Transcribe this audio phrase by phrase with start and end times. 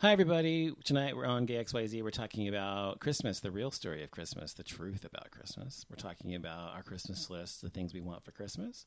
[0.00, 0.74] Hi, everybody.
[0.84, 2.02] Tonight we're on Gay XYZ.
[2.02, 5.86] We're talking about Christmas, the real story of Christmas, the truth about Christmas.
[5.88, 8.84] We're talking about our Christmas list, the things we want for Christmas,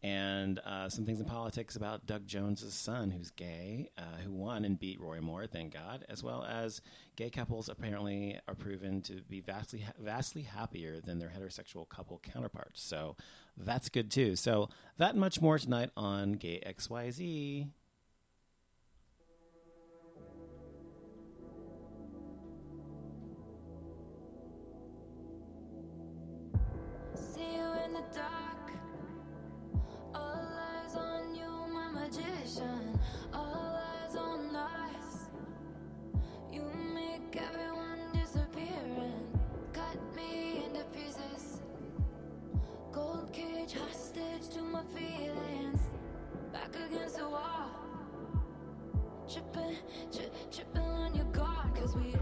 [0.00, 4.64] and uh, some things in politics about Doug Jones's son, who's gay, uh, who won
[4.64, 6.80] and beat Roy Moore, thank God, as well as
[7.16, 12.80] gay couples apparently are proven to be vastly, vastly happier than their heterosexual couple counterparts.
[12.80, 13.16] So
[13.56, 14.36] that's good too.
[14.36, 14.68] So
[14.98, 17.66] that much more tonight on Gay XYZ.
[44.96, 45.80] Feelings.
[46.52, 47.70] Back against the wall.
[49.32, 49.76] Tripping,
[50.12, 51.74] tri- tripping on your guard.
[51.74, 52.14] Cause we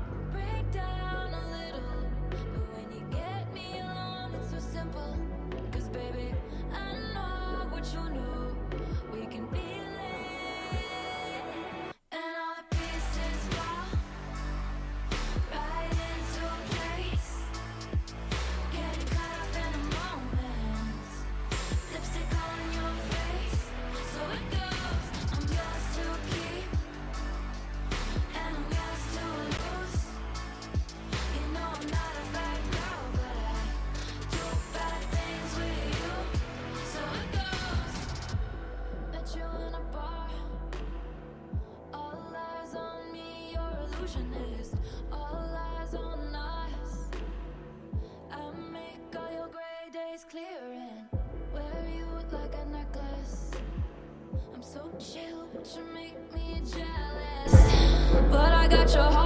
[58.31, 59.22] but I got your heart.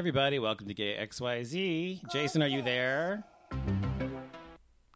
[0.00, 0.38] Everybody.
[0.38, 2.10] Welcome to Gay XYZ.
[2.10, 3.22] Jason, are you there?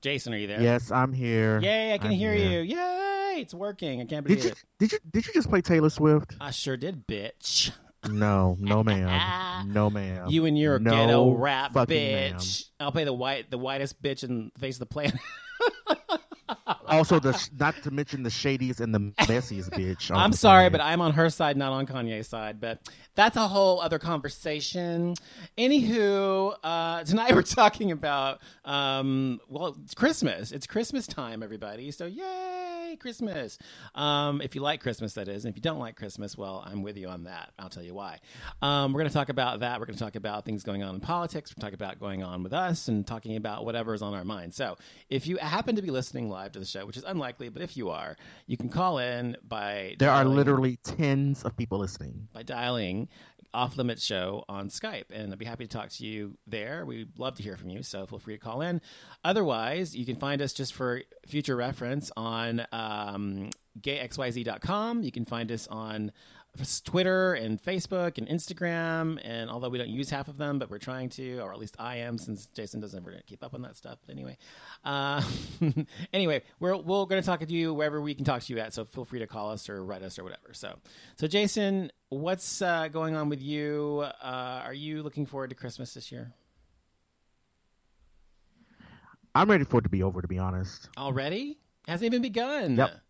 [0.01, 0.62] Jason, are you there?
[0.62, 1.61] Yes, I'm here.
[1.61, 2.62] Yay, I can I'm hear here.
[2.62, 2.75] you.
[2.75, 4.01] Yay, it's working.
[4.01, 4.65] I can't believe Did you it.
[4.79, 6.35] did you did you just play Taylor Swift?
[6.41, 7.71] I sure did, bitch.
[8.09, 9.69] No, no, ma'am.
[9.75, 10.29] No, ma'am.
[10.31, 12.71] You and your no ghetto rap bitch.
[12.81, 15.17] I'll play the white, the whitest bitch in the face of the planet.
[16.89, 20.11] Also, the not to mention the shadiest and the messiest bitch.
[20.15, 22.61] I'm sorry, but I'm on her side, not on Kanye's side.
[22.61, 22.81] But
[23.15, 25.15] that's a whole other conversation.
[25.57, 30.53] Anywho, uh, tonight we're talking about um, well, it's Christmas.
[30.53, 31.91] It's Christmas time, everybody.
[31.91, 33.59] So yay, Christmas!
[33.95, 35.45] Um, if you like Christmas, that is.
[35.45, 37.53] And if you don't like Christmas, well, I'm with you on that.
[37.59, 38.19] I'll tell you why.
[38.63, 39.81] Um, we're going to talk about that.
[39.81, 41.55] We're going to talk about things going on in politics.
[41.57, 44.55] We're talking about going on with us, and talking about whatever is on our mind.
[44.55, 44.77] So
[45.09, 47.76] if you happen to be listening live to the show, which is unlikely, but if
[47.76, 48.17] you are,
[48.47, 52.29] you can call in by there are literally tens of people listening.
[52.32, 53.09] by dialing
[53.55, 55.05] off limit show on Skype.
[55.11, 56.85] And I'd be happy to talk to you there.
[56.85, 57.82] We'd love to hear from you.
[57.82, 58.81] So feel free to call in.
[59.25, 63.50] Otherwise, you can find us just for future reference on um,
[63.81, 65.03] gayxyz.com.
[65.03, 66.11] You can find us on
[66.85, 69.21] Twitter and Facebook and Instagram.
[69.25, 71.77] And although we don't use half of them, but we're trying to, or at least
[71.79, 73.99] I am, since Jason doesn't ever keep up on that stuff.
[74.06, 74.37] But anyway,
[74.85, 75.23] uh,
[76.12, 78.75] anyway, we're we're going to talk to you wherever we can talk to you at.
[78.75, 80.53] So feel free to call us or write us or whatever.
[80.53, 80.77] So,
[81.17, 84.05] so Jason, what's uh, going on with you?
[84.23, 86.33] Uh, are you looking forward to Christmas this year
[89.35, 90.23] I'm ready for it to be over.
[90.23, 91.59] To be honest, already?
[91.89, 92.77] Hasn't even begun.
[92.77, 93.01] Yep.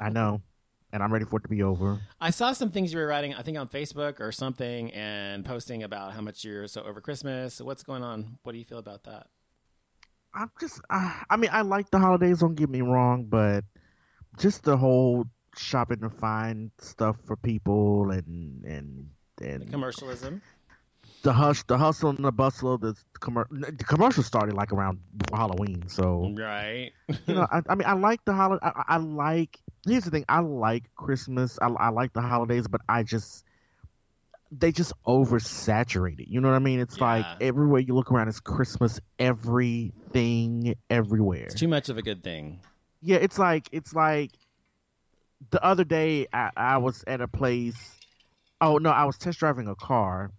[0.00, 0.40] I know,
[0.96, 2.00] and I'm ready for it to be over.
[2.22, 5.82] I saw some things you were writing, I think on Facebook or something, and posting
[5.82, 7.60] about how much you're so over Christmas.
[7.60, 8.38] What's going on?
[8.44, 9.26] What do you feel about that?
[10.34, 12.40] I'm just, uh, I mean, I like the holidays.
[12.40, 13.64] Don't get me wrong, but
[14.38, 20.40] just the whole shopping to find stuff for people and and The and commercialism.
[21.26, 25.00] The hush, the hustle and the bustle of the, commer- the commercial started like around
[25.32, 25.88] Halloween.
[25.88, 26.92] So Right.
[27.26, 28.64] you know, I, I mean, I like the holiday.
[28.64, 29.58] I, I like.
[29.84, 30.24] Here's the thing.
[30.28, 31.58] I like Christmas.
[31.60, 33.44] I, I like the holidays, but I just
[34.52, 36.28] they just oversaturate it.
[36.28, 36.78] You know what I mean?
[36.78, 39.00] It's like everywhere you look around, it's Christmas.
[39.18, 41.46] Everything, everywhere.
[41.46, 42.60] it's too much of a good thing.
[43.02, 44.30] Yeah, it's like it's like
[45.50, 47.76] the other day I, I was at a place.
[48.60, 50.30] Oh no, I was test driving a car,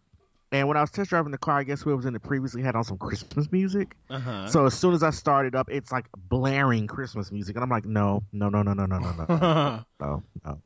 [0.52, 2.62] and when I was test driving the car, I guess whoever was in it previously
[2.62, 3.96] had on some Christmas music.
[4.10, 4.48] Uh huh.
[4.48, 7.86] So as soon as I started up, it's like blaring Christmas music, and I'm like,
[7.86, 10.62] no, no, no, no, no, no, no, no, no, no, no,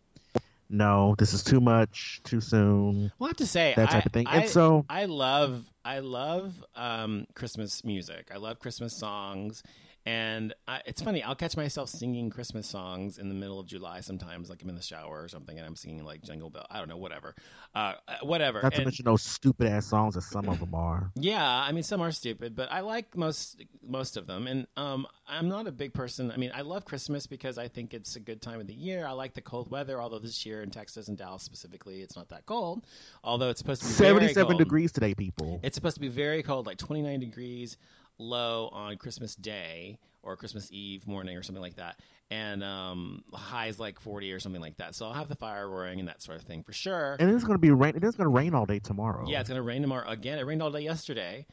[0.69, 1.15] no.
[1.17, 3.11] This is too much, too soon.
[3.19, 4.27] Well, I have to say That type I, of thing.
[4.27, 8.29] I, And so- I love I love um, Christmas music.
[8.33, 9.63] I love Christmas songs,
[10.05, 11.21] and I, it's funny.
[11.23, 14.75] I'll catch myself singing Christmas songs in the middle of July sometimes, like I'm in
[14.75, 16.65] the shower or something, and I'm singing like Jingle Bell.
[16.69, 17.35] I don't know, whatever,
[17.75, 18.61] uh, uh, whatever.
[18.63, 21.11] Not to And- mention those stupid ass songs that some of them are.
[21.15, 24.47] yeah, I mean some are stupid, but I like most most of them.
[24.47, 26.31] And um, I'm not a big person.
[26.31, 29.05] I mean, I love Christmas because I think it's a good time of the year.
[29.05, 32.29] I like the cold weather, although this year in Texas and Dallas specifically, it's not
[32.29, 32.85] that cold.
[33.23, 34.59] Although it's supposed to be very Seventy-seven cold.
[34.59, 35.59] degrees today, people.
[35.63, 37.77] It's supposed to be very cold, like 29 degrees
[38.21, 41.99] low on Christmas Day or Christmas Eve morning or something like that.
[42.29, 44.95] And um, highs like 40 or something like that.
[44.95, 47.17] So I'll have the fire roaring and that sort of thing for sure.
[47.19, 47.95] And it's gonna be rain.
[47.95, 49.25] It is gonna rain all day tomorrow.
[49.27, 50.39] Yeah, it's going to rain tomorrow again.
[50.39, 51.45] It rained all day yesterday.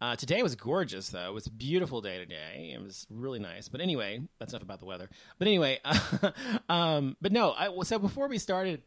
[0.00, 1.30] Uh, today was gorgeous, though.
[1.30, 2.72] It was a beautiful day today.
[2.74, 3.68] It was really nice.
[3.68, 5.08] But anyway, that's enough about the weather.
[5.38, 5.80] But anyway,
[6.68, 7.52] um, but no.
[7.52, 8.82] I, so before we started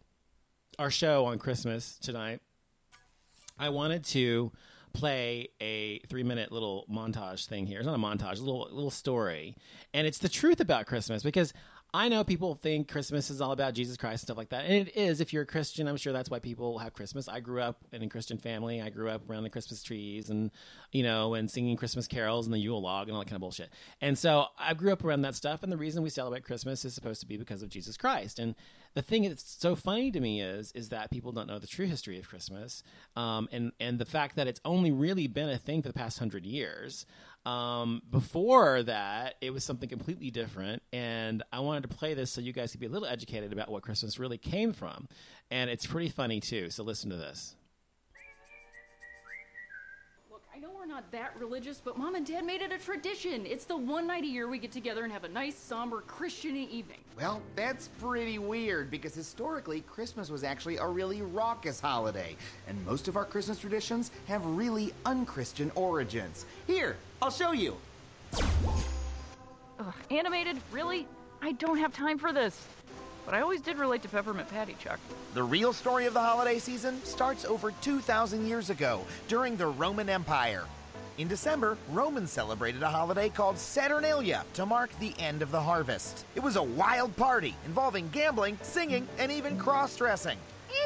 [0.77, 2.41] our show on Christmas tonight,
[3.57, 4.51] I wanted to
[4.97, 7.79] play a three minute little montage thing here.
[7.79, 9.55] It's not a montage, a little little story,
[9.93, 11.53] and it's the truth about Christmas because
[11.93, 14.87] I know people think Christmas is all about Jesus Christ and stuff like that, and
[14.87, 15.21] it is.
[15.21, 17.29] If you're a Christian, I'm sure that's why people have Christmas.
[17.29, 18.81] I grew up in a Christian family.
[18.81, 20.51] I grew up around the Christmas trees and
[20.91, 23.41] you know and singing Christmas carols and the Yule log and all that kind of
[23.41, 23.69] bullshit.
[24.01, 25.63] And so I grew up around that stuff.
[25.63, 28.37] And the reason we celebrate Christmas is supposed to be because of Jesus Christ.
[28.37, 28.55] And
[28.93, 31.85] the thing that's so funny to me is is that people don't know the true
[31.85, 32.83] history of Christmas,
[33.15, 36.19] um, and and the fact that it's only really been a thing for the past
[36.19, 37.05] hundred years.
[37.47, 42.41] Um, before that, it was something completely different, and I wanted to play this so
[42.41, 45.07] you guys could be a little educated about what Christmas really came from,
[45.49, 46.69] and it's pretty funny too.
[46.69, 47.55] So listen to this.
[50.97, 53.45] Not that religious, but mom and dad made it a tradition.
[53.45, 56.57] It's the one night a year we get together and have a nice, somber Christian
[56.57, 56.97] evening.
[57.15, 62.35] Well, that's pretty weird because historically, Christmas was actually a really raucous holiday,
[62.67, 66.47] and most of our Christmas traditions have really unchristian origins.
[66.65, 67.77] Here, I'll show you.
[68.33, 70.57] Ugh, animated?
[70.71, 71.05] Really?
[71.43, 72.59] I don't have time for this.
[73.23, 74.99] But I always did relate to Peppermint Patty, Chuck.
[75.35, 80.09] The real story of the holiday season starts over 2,000 years ago during the Roman
[80.09, 80.63] Empire.
[81.17, 86.25] In December, Romans celebrated a holiday called Saturnalia to mark the end of the harvest.
[86.35, 90.37] It was a wild party involving gambling, singing, and even cross dressing.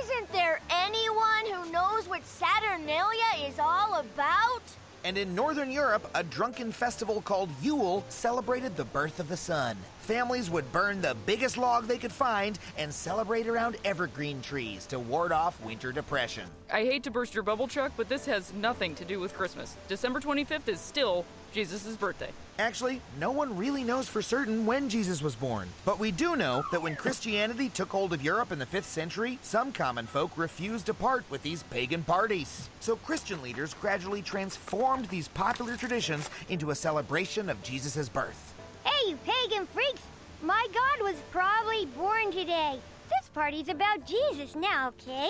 [0.03, 4.61] Isn't there anyone who knows what Saturnalia is all about?
[5.03, 9.75] And in Northern Europe, a drunken festival called Yule celebrated the birth of the sun.
[10.01, 14.99] Families would burn the biggest log they could find and celebrate around evergreen trees to
[14.99, 16.43] ward off winter depression.
[16.73, 19.77] I hate to burst your bubble, Chuck, but this has nothing to do with Christmas.
[19.87, 22.29] December 25th is still Jesus' birthday.
[22.57, 25.67] Actually, no one really knows for certain when Jesus was born.
[25.85, 29.37] But we do know that when Christianity took hold of Europe in the 5th century,
[29.43, 32.69] some common folk refused to part with these pagan parties.
[32.79, 38.50] So Christian leaders gradually transformed these popular traditions into a celebration of Jesus' birth.
[38.83, 40.01] Hey, you pagan freaks!
[40.41, 42.79] My God was probably born today.
[43.09, 45.29] This party's about Jesus now, okay?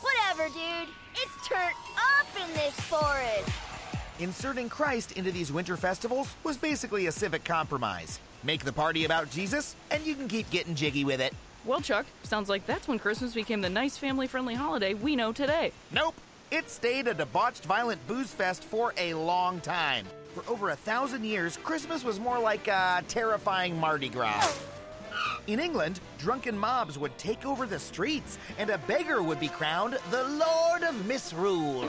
[0.00, 0.88] Whatever, dude.
[1.14, 3.50] It's turned up in this forest.
[4.20, 8.20] Inserting Christ into these winter festivals was basically a civic compromise.
[8.44, 11.32] Make the party about Jesus, and you can keep getting jiggy with it.
[11.64, 15.32] Well, Chuck, sounds like that's when Christmas became the nice family friendly holiday we know
[15.32, 15.72] today.
[15.90, 16.14] Nope.
[16.50, 20.06] It stayed a debauched, violent booze fest for a long time.
[20.34, 24.58] For over a thousand years, Christmas was more like a terrifying Mardi Gras.
[25.46, 29.96] In England, drunken mobs would take over the streets, and a beggar would be crowned
[30.10, 31.88] the Lord of Misrule.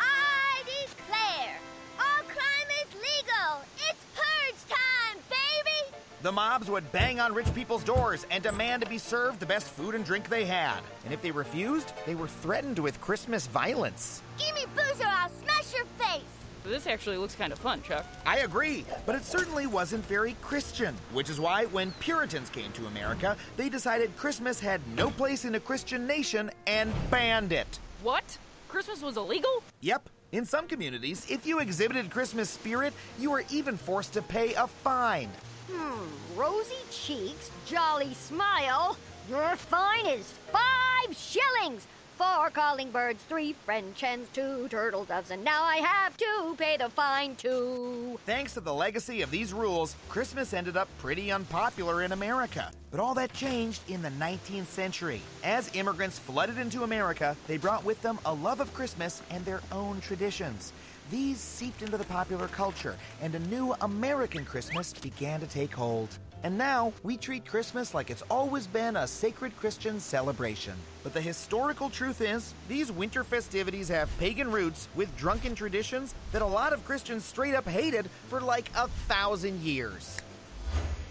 [0.00, 1.56] I declare,
[2.00, 3.62] all crime is legal.
[3.76, 5.96] It's purge time, baby.
[6.22, 9.68] The mobs would bang on rich people's doors and demand to be served the best
[9.68, 10.80] food and drink they had.
[11.04, 14.20] And if they refused, they were threatened with Christmas violence.
[14.36, 16.22] Give me booze or I'll smash your face.
[16.64, 18.06] This actually looks kind of fun, Chuck.
[18.24, 22.86] I agree, but it certainly wasn't very Christian, which is why when Puritans came to
[22.86, 27.78] America, they decided Christmas had no place in a Christian nation and banned it.
[28.02, 28.38] What?
[28.68, 29.62] Christmas was illegal?
[29.82, 30.08] Yep.
[30.32, 34.66] In some communities, if you exhibited Christmas spirit, you were even forced to pay a
[34.66, 35.28] fine.
[35.70, 38.96] Hmm, rosy cheeks, jolly smile.
[39.28, 41.86] Your fine is five shillings.
[42.24, 46.76] Four calling birds, three French hens, two turtle doves, and now I have to pay
[46.78, 48.18] the fine too.
[48.24, 52.70] Thanks to the legacy of these rules, Christmas ended up pretty unpopular in America.
[52.90, 55.20] But all that changed in the 19th century.
[55.42, 59.60] As immigrants flooded into America, they brought with them a love of Christmas and their
[59.70, 60.72] own traditions.
[61.10, 66.18] These seeped into the popular culture, and a new American Christmas began to take hold.
[66.42, 70.74] And now we treat Christmas like it's always been a sacred Christian celebration.
[71.02, 76.42] But the historical truth is, these winter festivities have pagan roots with drunken traditions that
[76.42, 80.18] a lot of Christians straight up hated for like a thousand years.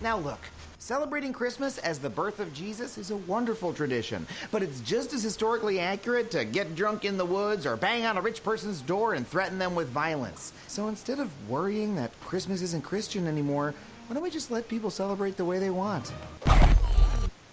[0.02, 0.40] Now, look.
[0.84, 5.24] Celebrating Christmas as the birth of Jesus is a wonderful tradition, but it's just as
[5.24, 9.14] historically accurate to get drunk in the woods or bang on a rich person's door
[9.14, 10.52] and threaten them with violence.
[10.68, 13.74] So instead of worrying that Christmas isn't Christian anymore,
[14.08, 16.12] why don't we just let people celebrate the way they want?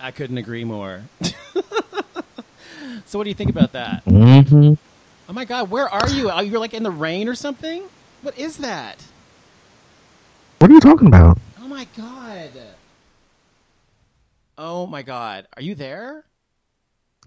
[0.01, 1.03] I couldn't agree more.
[1.23, 4.05] so, what do you think about that?
[4.07, 4.73] Mm-hmm.
[5.29, 6.33] Oh my God, where are you?
[6.33, 7.85] Oh, you're like in the rain or something?
[8.23, 9.05] What is that?
[10.59, 11.39] What are you talking about?
[11.61, 12.51] Oh my God.
[14.63, 15.49] Oh my God.
[15.57, 16.23] Are you there?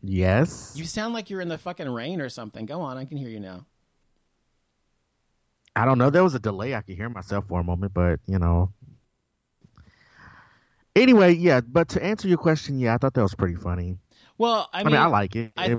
[0.03, 0.73] Yes.
[0.75, 2.67] You sound like you're in the fucking rain or something.
[2.67, 3.65] Go on, I can hear you now.
[5.75, 6.11] I don't know.
[6.11, 6.75] There was a delay.
[6.75, 8.71] I could hear myself for a moment, but you know.
[10.95, 11.61] Anyway, yeah.
[11.61, 13.97] But to answer your question, yeah, I thought that was pretty funny.
[14.43, 15.53] Well, I I mean, mean, I like it.
[15.55, 15.77] I-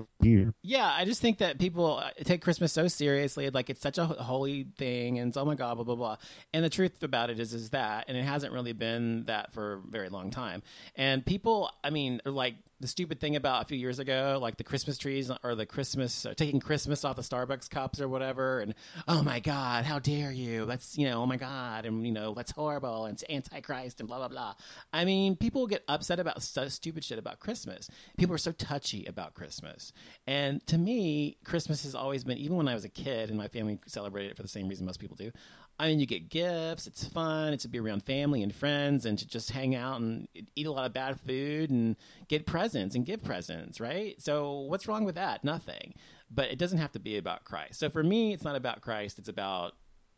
[0.63, 4.07] Yeah, I just think that people uh, take Christmas so seriously, like it's such a
[4.07, 6.17] holy thing, and it's, oh my god, blah blah blah.
[6.55, 9.75] And the truth about it is, is that, and it hasn't really been that for
[9.75, 10.63] a very long time.
[10.97, 12.55] And people, I mean, like
[12.85, 16.27] the stupid thing about a few years ago, like the Christmas trees or the Christmas
[16.27, 18.75] uh, taking Christmas off the Starbucks cups or whatever, and
[19.09, 20.67] oh my god, how dare you?
[20.67, 24.07] That's you know, oh my god, and you know, that's horrible, and it's antichrist, and
[24.07, 24.55] blah blah blah.
[24.93, 27.89] I mean, people get upset about stu stupid shit about Christmas.
[28.19, 29.95] People are so touchy about Christmas,
[30.27, 33.49] and to me, Christmas has always been, even when I was a kid and my
[33.49, 35.33] family celebrated it for the same reason most people do.
[35.79, 36.87] I mean, you get gifts.
[36.87, 37.53] It's fun.
[37.53, 40.71] It's to be around family and friends and to just hang out and eat a
[40.71, 41.97] lot of bad food and
[42.29, 44.21] get presents and give presents, right?
[44.23, 45.43] So, what's wrong with that?
[45.43, 45.95] Nothing.
[46.31, 47.81] But it doesn't have to be about Christ.
[47.81, 49.19] So, for me, it's not about Christ.
[49.19, 49.75] It's about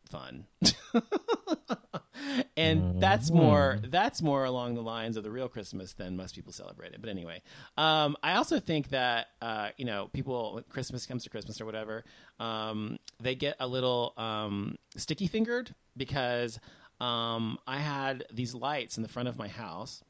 [0.09, 0.47] fun.
[2.57, 6.53] and that's more that's more along the lines of the real Christmas than most people
[6.53, 7.01] celebrate it.
[7.01, 7.43] But anyway,
[7.77, 12.05] um, I also think that uh, you know people Christmas comes to Christmas or whatever,
[12.41, 16.59] um, they get a little um, sticky fingered because
[17.01, 20.03] um, I had these lights in the front of my house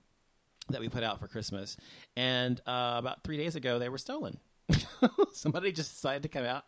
[0.68, 1.76] that we put out for Christmas,
[2.16, 4.38] and uh, about three days ago they were stolen.
[5.32, 6.64] somebody just decided to come out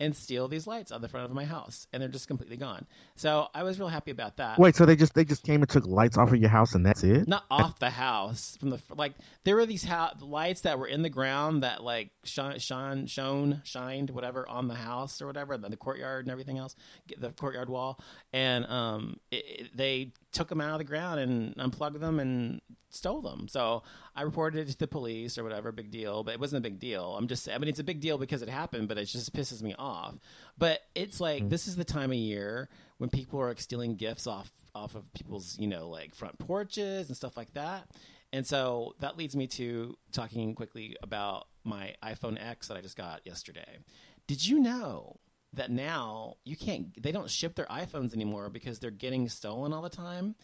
[0.00, 2.86] and steal these lights on the front of my house, and they're just completely gone.
[3.16, 4.58] So I was real happy about that.
[4.58, 6.84] Wait, so they just they just came and took lights off of your house and
[6.84, 7.28] that's it?
[7.28, 9.12] not off the house from the like
[9.44, 13.60] there were these ha- lights that were in the ground that like shone shone shone
[13.64, 16.74] shined whatever on the house or whatever the, the courtyard and everything else
[17.18, 17.98] the courtyard wall
[18.32, 22.60] and um it, it- they took them out of the ground and unplugged them and
[22.90, 23.48] stole them.
[23.48, 23.82] So
[24.14, 26.78] i reported it to the police or whatever big deal but it wasn't a big
[26.78, 27.16] deal.
[27.16, 29.32] I'm just saying i mean it's a big deal because it happened but it just
[29.32, 30.16] pisses me off.
[30.58, 31.50] But it's like mm.
[31.50, 35.10] this is the time of year when people are like, stealing gifts off off of
[35.14, 37.88] people's you know like front porches and stuff like that.
[38.32, 42.96] And so that leads me to talking quickly about my iphone x that i just
[42.96, 43.78] got yesterday.
[44.26, 45.16] Did you know
[45.56, 49.82] that now you can't they don't ship their iPhones anymore because they're getting stolen all
[49.82, 50.34] the time.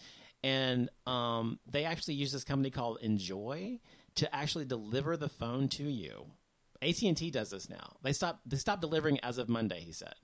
[0.43, 3.79] And um, they actually use this company called Enjoy
[4.17, 6.25] to actually deliver the phone to you.
[6.83, 7.97] AT&T does this now.
[8.03, 10.15] They stop they stopped delivering as of Monday, he said.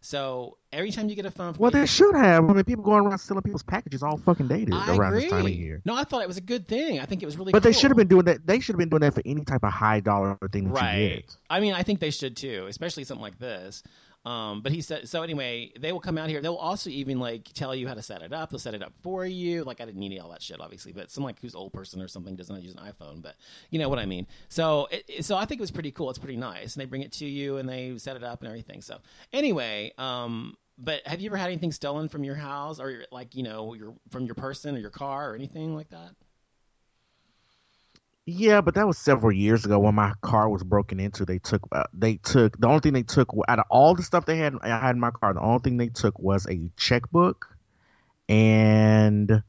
[0.00, 2.48] So every time you get a phone from Well, they should have.
[2.48, 5.22] I mean, people going around stealing people's packages all fucking day I around agree.
[5.22, 5.82] this time of year.
[5.84, 7.00] No, I thought it was a good thing.
[7.00, 8.46] I think it was really But they should have been doing that.
[8.46, 10.86] They should have been doing that for any type of high dollar thing that you
[10.86, 11.24] right.
[11.26, 11.36] get.
[11.50, 13.82] I mean, I think they should too, especially something like this.
[14.26, 15.22] Um, but he said so.
[15.22, 16.40] Anyway, they will come out here.
[16.40, 18.50] They'll also even like tell you how to set it up.
[18.50, 19.62] They'll set it up for you.
[19.62, 22.08] Like I didn't need all that shit, obviously, but some like who's old person or
[22.08, 23.36] something doesn't use an iPhone, but
[23.70, 24.26] you know what I mean.
[24.48, 26.10] So, it, so I think it was pretty cool.
[26.10, 28.48] It's pretty nice, and they bring it to you and they set it up and
[28.48, 28.82] everything.
[28.82, 28.98] So,
[29.32, 33.44] anyway, um, but have you ever had anything stolen from your house or like you
[33.44, 36.10] know your from your person or your car or anything like that?
[38.28, 41.24] Yeah, but that was several years ago when my car was broken into.
[41.24, 44.26] They took uh, they took the only thing they took out of all the stuff
[44.26, 45.32] they had I had in my car.
[45.32, 47.56] The only thing they took was a checkbook
[48.28, 49.42] and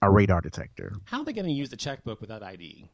[0.00, 0.92] a radar detector.
[1.04, 2.88] How are they going to use the checkbook without ID?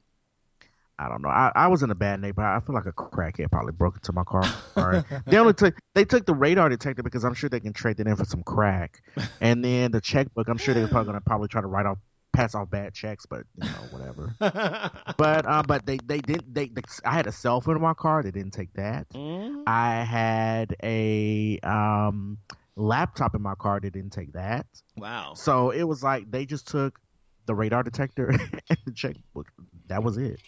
[0.98, 1.28] I don't know.
[1.28, 2.50] I, I was in a bad neighborhood.
[2.50, 4.44] I feel like a crackhead probably broke into my car.
[5.26, 8.06] They only took they took the radar detector because I'm sure they can trade that
[8.06, 9.02] in for some crack.
[9.42, 11.98] And then the checkbook, I'm sure they're probably gonna probably try to write off
[12.36, 14.34] pass off bad checks, but you know whatever.
[15.16, 17.94] but um, but they they didn't they, they I had a cell phone in my
[17.94, 18.22] car.
[18.22, 19.08] They didn't take that.
[19.10, 19.62] Mm.
[19.66, 22.38] I had a um
[22.76, 23.80] laptop in my car.
[23.80, 24.66] They didn't take that.
[24.96, 25.34] Wow.
[25.34, 27.00] So it was like they just took
[27.46, 28.28] the radar detector
[28.70, 29.46] and the checkbook.
[29.88, 30.40] That was it.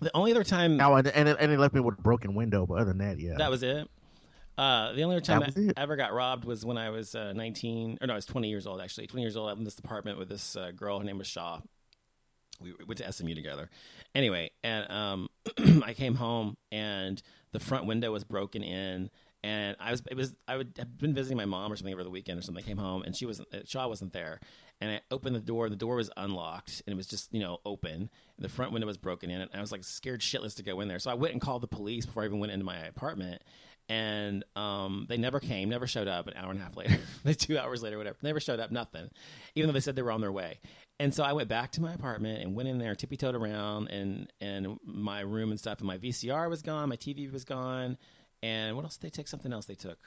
[0.00, 2.34] The only other time Now and and it, and it left me with a broken
[2.34, 3.34] window, but other than that, yeah.
[3.38, 3.88] that was it.
[4.58, 7.98] Uh, the only other time I ever got robbed was when I was uh, 19,
[8.00, 9.06] or no, I was 20 years old actually.
[9.06, 9.48] 20 years old.
[9.48, 10.98] I was in this apartment with this uh, girl.
[10.98, 11.60] Her name was Shaw.
[12.60, 13.70] We went to SMU together.
[14.14, 15.28] Anyway, and um,
[15.84, 17.20] I came home and
[17.52, 19.10] the front window was broken in.
[19.44, 22.04] And I was, it was, I would have been visiting my mom or something over
[22.04, 22.62] the weekend or something.
[22.62, 24.38] I came home and she wasn't, uh, Shaw wasn't there.
[24.80, 25.68] And I opened the door.
[25.68, 28.08] The door was unlocked and it was just, you know, open.
[28.38, 29.40] The front window was broken in.
[29.40, 31.00] And I was like scared shitless to go in there.
[31.00, 33.42] So I went and called the police before I even went into my apartment
[33.88, 36.26] and um, they never came, never showed up.
[36.26, 36.98] An hour and a half later,
[37.38, 39.10] two hours later, whatever, never showed up, nothing.
[39.54, 40.60] Even though they said they were on their way.
[40.98, 43.88] And so I went back to my apartment and went in there, tippy toed around,
[43.88, 45.78] and and my room and stuff.
[45.78, 47.98] And my VCR was gone, my TV was gone,
[48.42, 49.28] and what else did they take?
[49.28, 49.98] Something else they took.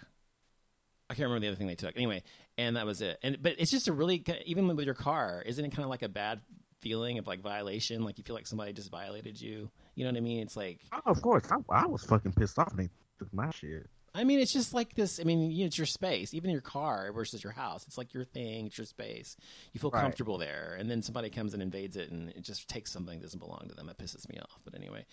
[1.09, 1.95] I can't remember the other thing they took.
[1.95, 2.23] Anyway,
[2.57, 3.19] and that was it.
[3.21, 6.01] And but it's just a really even with your car, isn't it kind of like
[6.01, 6.41] a bad
[6.81, 8.03] feeling of like violation?
[8.03, 9.69] Like you feel like somebody just violated you.
[9.95, 10.41] You know what I mean?
[10.41, 13.51] It's like Oh, of course, I, I was fucking pissed off when they took my
[13.51, 13.87] shit.
[14.17, 15.19] I mean, it's just like this.
[15.19, 17.85] I mean, you know, it's your space, even your car versus your house.
[17.85, 19.35] It's like your thing, it's your space.
[19.73, 19.99] You feel Right.
[20.01, 23.25] comfortable there, and then somebody comes and invades it, and it just takes something that
[23.25, 23.89] doesn't belong to them.
[23.89, 24.57] It pisses me off.
[24.63, 25.05] But anyway,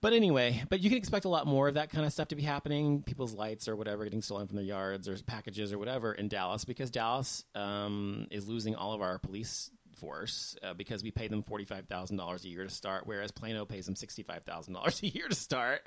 [0.00, 2.34] but anyway, but you can expect a lot more of that kind of stuff to
[2.34, 3.02] be happening.
[3.02, 6.64] People's lights or whatever getting stolen from their yards or packages or whatever in Dallas
[6.64, 9.70] because Dallas um, is losing all of our police
[10.02, 13.30] force uh, because we pay them forty five thousand dollars a year to start, whereas
[13.30, 15.86] Plano pays them sixty five thousand dollars a year to start,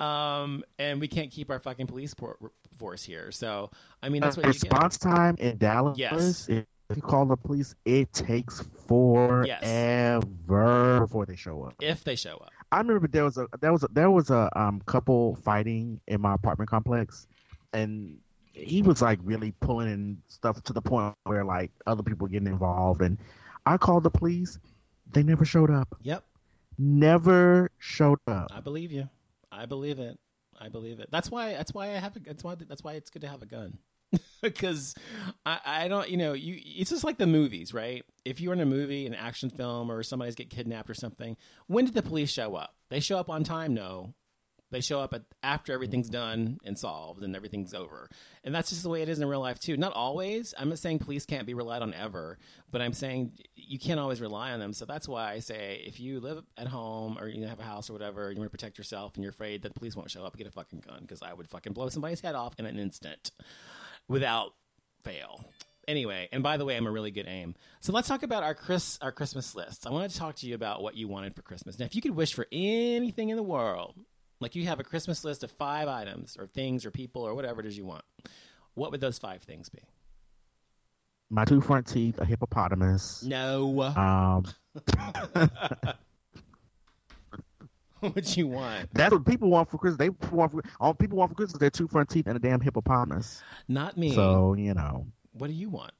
[0.00, 2.38] um, and we can't keep our fucking police por-
[2.78, 3.32] force here.
[3.32, 3.70] So
[4.02, 5.98] I mean, that's what you response time in Dallas.
[5.98, 6.48] Yes.
[6.48, 10.20] If you call the police, it takes forever
[11.00, 11.74] before they show up.
[11.80, 12.52] if they show up.
[12.70, 16.20] I remember there was a there was a, there was a um couple fighting in
[16.20, 17.26] my apartment complex,
[17.72, 18.18] and
[18.52, 22.30] he was like really pulling in stuff to the point where like other people were
[22.30, 23.18] getting involved, and
[23.66, 24.58] I called the police.
[25.12, 25.96] They never showed up.
[26.02, 26.24] Yep,
[26.78, 28.48] Never showed up.
[28.54, 29.08] I believe you.
[29.50, 30.18] I believe it.
[30.58, 31.08] I believe it.
[31.10, 31.52] That's why.
[31.52, 32.16] That's why I have.
[32.16, 32.54] A, that's why.
[32.54, 33.78] That's why it's good to have a gun.
[34.42, 34.94] Because
[35.44, 36.60] I, I don't, you know, you.
[36.64, 38.04] It's just like the movies, right?
[38.24, 41.84] If you're in a movie, an action film, or somebody's get kidnapped or something, when
[41.86, 42.74] did the police show up?
[42.88, 43.74] They show up on time?
[43.74, 44.14] No.
[44.70, 48.08] They show up at, after everything's done and solved and everything's over.
[48.42, 49.76] And that's just the way it is in real life too.
[49.76, 50.54] Not always.
[50.58, 52.38] I'm not saying police can't be relied on ever,
[52.72, 54.72] but I'm saying you can't always rely on them.
[54.72, 57.88] So that's why I say if you live at home or you have a house
[57.88, 60.24] or whatever, you want to protect yourself and you're afraid that the police won't show
[60.24, 62.78] up, get a fucking gun because I would fucking blow somebody's head off in an
[62.78, 63.30] instant
[64.08, 64.52] without
[65.04, 65.44] fail.
[65.88, 67.54] Anyway, and by the way, I'm a really good aim.
[67.80, 69.86] So let's talk about our Chris our Christmas lists.
[69.86, 71.78] I wanted to talk to you about what you wanted for Christmas.
[71.78, 73.94] Now, if you could wish for anything in the world,
[74.40, 77.60] like you have a Christmas list of five items or things or people or whatever
[77.60, 78.04] it is you want,
[78.74, 79.80] what would those five things be?
[81.30, 83.24] My two front teeth, a hippopotamus.
[83.24, 83.82] No.
[83.82, 84.44] Um,
[88.00, 88.88] what you want?
[88.92, 89.98] that's what people want for Christmas.
[89.98, 92.40] They want for all people want for Christmas is their two front teeth and a
[92.40, 93.42] damn hippopotamus.
[93.68, 94.14] Not me.
[94.14, 95.92] So you know, what do you want?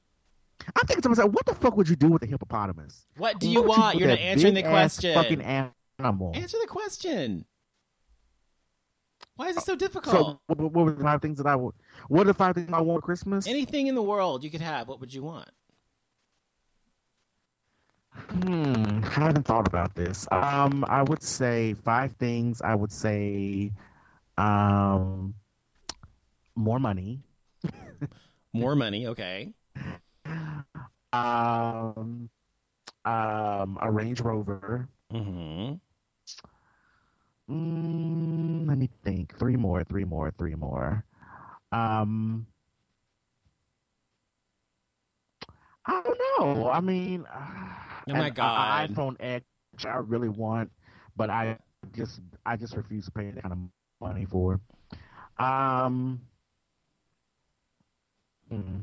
[0.75, 3.05] I'm thinking to myself, what the fuck would you do with a hippopotamus?
[3.17, 3.93] What do you What want?
[3.93, 5.13] do You're not answering the question.
[5.13, 6.31] Fucking animal.
[6.35, 7.45] Answer the question.
[9.37, 10.39] Why is it so So, difficult?
[10.47, 11.73] what, what were the five things that I would?
[12.09, 13.47] What are the five things I want for Christmas?
[13.47, 15.49] Anything in the world you could have, what would you want?
[18.11, 20.27] Hmm, I haven't thought about this.
[20.31, 22.61] Um, I would say five things.
[22.61, 23.71] I would say,
[24.37, 25.33] um,
[26.55, 27.19] more money.
[28.53, 29.53] More money, okay.
[31.13, 32.29] Um,
[33.05, 34.89] um, a Range Rover.
[35.13, 35.75] Mm-hmm.
[37.49, 39.37] Mm, let me think.
[39.37, 39.83] Three more.
[39.83, 40.31] Three more.
[40.37, 41.03] Three more.
[41.71, 42.47] Um,
[45.85, 46.69] I don't know.
[46.69, 47.25] I mean,
[48.09, 48.89] Oh my God.
[48.89, 49.45] a iPhone X.
[49.71, 50.71] which I really want,
[51.15, 51.57] but I
[51.95, 53.59] just I just refuse to pay that kind of
[54.01, 54.59] money for.
[55.37, 56.21] Um,
[58.49, 58.79] hmm.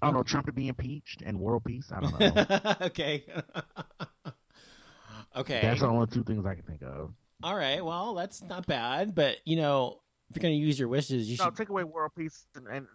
[0.00, 0.22] I don't know.
[0.22, 1.90] Trump to be impeached and world peace.
[1.92, 2.74] I don't know.
[2.86, 3.24] okay.
[5.36, 5.60] okay.
[5.62, 7.12] That's the only two things I can think of.
[7.42, 7.84] All right.
[7.84, 11.36] Well, that's not bad, but you know, if you're going to use your wishes, you
[11.38, 11.56] No, should.
[11.56, 12.86] take away world peace and, and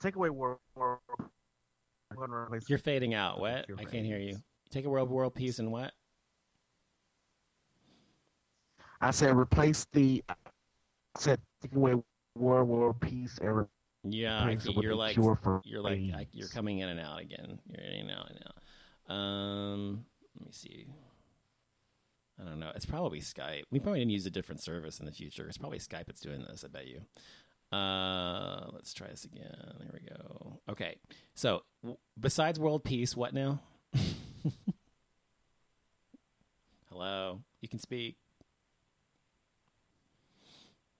[0.00, 0.58] take away world.
[0.74, 1.00] world
[2.14, 3.40] gonna replace- You're fading out.
[3.40, 3.66] What?
[3.78, 4.36] I can't hear you.
[4.70, 5.92] Take a world world peace and what?
[9.00, 10.22] I said replace the.
[10.28, 10.34] I
[11.18, 11.94] said take away
[12.34, 13.64] world world peace and re-
[14.04, 17.58] Yeah, I replace can, it you're like you're like you're coming in and out again.
[17.68, 19.14] You're in and out and out.
[19.14, 20.04] Um,
[20.38, 20.86] let me see.
[22.40, 22.70] I don't know.
[22.74, 23.62] It's probably Skype.
[23.70, 25.46] We probably didn't use a different service in the future.
[25.48, 26.64] It's probably Skype that's doing this.
[26.64, 27.00] I bet you.
[27.76, 29.54] Uh, let's try this again.
[29.80, 30.60] There we go.
[30.70, 30.96] Okay.
[31.34, 33.60] So, w- besides world peace, what now?
[36.90, 37.40] Hello.
[37.60, 38.16] You can speak.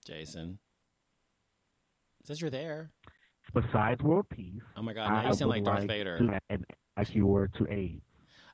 [0.05, 0.57] Jason.
[2.21, 2.91] It says you're there.
[3.53, 4.61] besides world peace.
[4.75, 6.17] Oh my god, now I you sound like Darth like Vader.
[6.19, 6.63] to add
[6.97, 8.01] a cure to AIDS.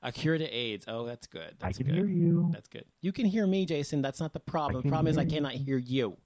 [0.05, 0.85] A cure to AIDS.
[0.87, 1.55] Oh, that's good.
[1.61, 1.95] I That's can good.
[1.95, 2.49] hear you.
[2.51, 2.83] That's good.
[3.01, 4.01] You can hear me, Jason.
[4.01, 4.83] That's not the problem.
[4.83, 6.17] The problem is I cannot hear you.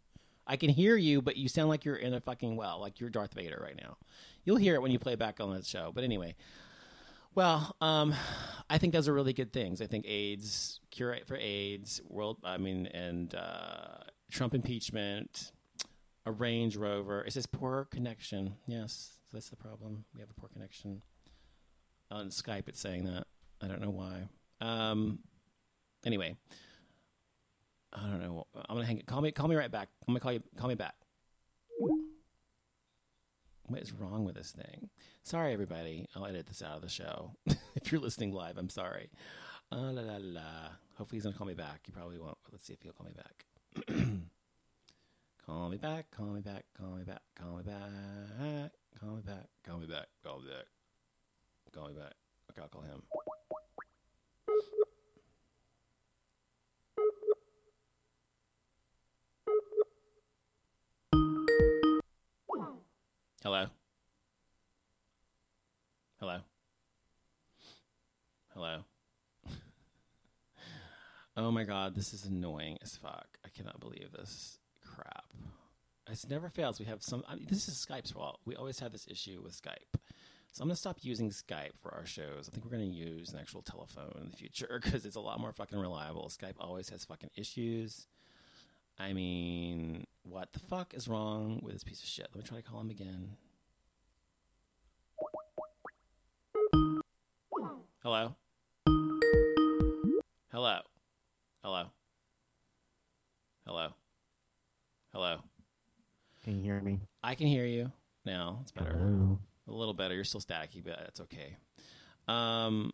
[0.48, 3.12] I can hear you, but you sound like you're in a fucking well, like you're
[3.12, 3.98] Darth Vader right now.
[4.46, 5.92] You'll hear it when you play back on the show.
[5.94, 6.36] But anyway,
[7.36, 8.16] well, um,
[8.68, 9.80] I think those are really good things.
[9.80, 12.38] I think AIDS, cure for AIDS, world.
[12.44, 13.98] I mean, and uh,
[14.32, 15.52] Trump impeachment,
[16.26, 17.24] a Range Rover.
[17.26, 18.56] It says poor connection.
[18.66, 20.06] Yes, that's the problem.
[20.16, 21.04] We have a poor connection
[22.10, 22.68] on Skype.
[22.68, 23.28] It's saying that.
[23.62, 24.28] I don't know why.
[24.62, 25.20] Um,
[26.06, 26.36] anyway,
[27.94, 28.46] I don't know.
[28.56, 29.06] I'm gonna hang it.
[29.06, 29.32] Call me.
[29.32, 29.90] Call me right back.
[30.08, 30.44] I'm gonna call you.
[30.58, 30.96] Call me back.
[33.68, 34.90] What is wrong with this thing?
[35.24, 36.08] Sorry, everybody.
[36.16, 37.34] I'll edit this out of the show.
[37.76, 39.10] if you're listening live, I'm sorry.
[39.72, 40.42] Uh, la, la, la.
[40.98, 41.82] Hopefully, he's gonna call me back.
[41.84, 42.38] He probably won't.
[42.52, 43.46] Let's see if he'll call me back.
[45.46, 46.10] call me back.
[46.12, 46.64] Call me back.
[46.78, 47.22] Call me back.
[47.38, 48.72] Call me back.
[49.00, 49.50] Call me back.
[49.66, 50.08] Call me back.
[50.24, 50.66] Call me back.
[51.74, 52.27] Call me back.
[52.66, 53.04] Call him.
[63.44, 63.68] Hello.
[66.20, 66.40] Hello.
[68.54, 68.80] Hello.
[71.38, 73.28] oh my god, this is annoying as fuck.
[73.46, 75.26] I cannot believe this crap.
[76.10, 76.80] It's never fails.
[76.80, 77.24] We have some.
[77.28, 78.40] I mean, this is Skype's fault.
[78.46, 80.00] We always have this issue with Skype.
[80.58, 82.50] So I'm gonna stop using Skype for our shows.
[82.50, 85.40] I think we're gonna use an actual telephone in the future because it's a lot
[85.40, 86.32] more fucking reliable.
[86.34, 88.08] Skype always has fucking issues.
[88.98, 92.28] I mean, what the fuck is wrong with this piece of shit?
[92.34, 93.38] Let me try to call him again.
[98.02, 98.36] Hello?
[100.52, 100.80] Hello?
[101.62, 101.84] Hello?
[103.64, 103.90] Hello?
[105.14, 105.38] Hello?
[106.44, 107.02] Can you hear me?
[107.22, 107.92] I can hear you
[108.26, 108.58] now.
[108.64, 108.98] It's better.
[108.98, 109.38] Hello.
[109.68, 110.16] A little better.
[110.16, 111.58] You're still staticky, but that's okay.
[112.28, 112.92] Um,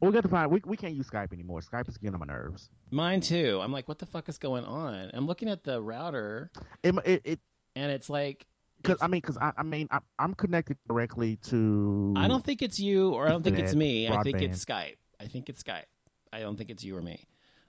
[0.00, 0.50] we got to find.
[0.50, 1.60] We we can't use Skype anymore.
[1.60, 2.70] Skype is getting on my nerves.
[2.90, 3.60] Mine too.
[3.62, 5.10] I'm like, what the fuck is going on?
[5.14, 6.50] I'm looking at the router,
[6.82, 7.40] It it, it
[7.74, 8.46] and it's like,
[8.82, 12.14] cause I mean, cause I, I mean, I, I'm connected directly to.
[12.16, 14.08] I don't think it's you, or I don't think it's me.
[14.08, 14.96] I think it's Skype.
[15.20, 15.84] I think it's Skype.
[16.32, 17.24] I don't think it's you or me.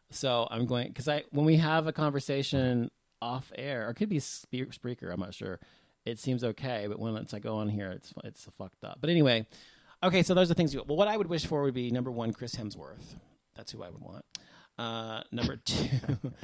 [0.10, 2.89] So I'm going because I when we have a conversation
[3.22, 5.12] off air, or it could be Spreaker.
[5.12, 5.60] I'm not sure.
[6.05, 8.97] It seems okay, but when it's I go on here, it's it's fucked up.
[8.99, 9.47] But anyway,
[10.03, 10.23] okay.
[10.23, 10.73] So those are things.
[10.73, 13.15] You, well, what I would wish for would be number one, Chris Hemsworth.
[13.55, 14.25] That's who I would want.
[14.77, 15.87] Uh, number two,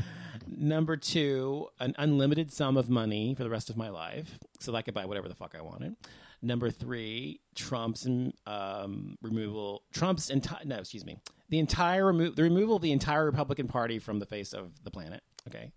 [0.47, 4.77] number two, an unlimited sum of money for the rest of my life, so that
[4.77, 5.95] I could buy whatever the fuck I wanted.
[6.41, 8.07] Number three, Trump's
[8.45, 9.83] um, removal.
[9.91, 11.17] Trump's entire no, excuse me,
[11.49, 14.91] the entire remo- the removal of the entire Republican Party from the face of the
[14.91, 15.21] planet.
[15.47, 15.71] Okay,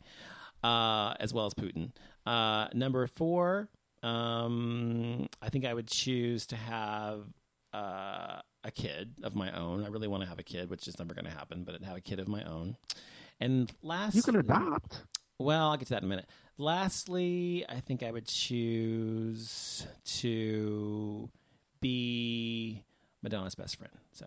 [0.63, 1.91] uh, as well as Putin.
[2.27, 3.69] Uh, number four,
[4.03, 7.25] um, I think I would choose to have
[7.73, 9.85] uh, a kid of my own.
[9.85, 11.85] I really want to have a kid, which is never going to happen, but I'd
[11.85, 12.77] have a kid of my own.
[13.41, 15.03] And last, You can adopt.
[15.39, 16.27] well, I'll get to that in a minute.
[16.59, 21.29] Lastly, I think I would choose to
[21.81, 22.85] be
[23.23, 23.93] Madonna's best friend.
[24.13, 24.27] So,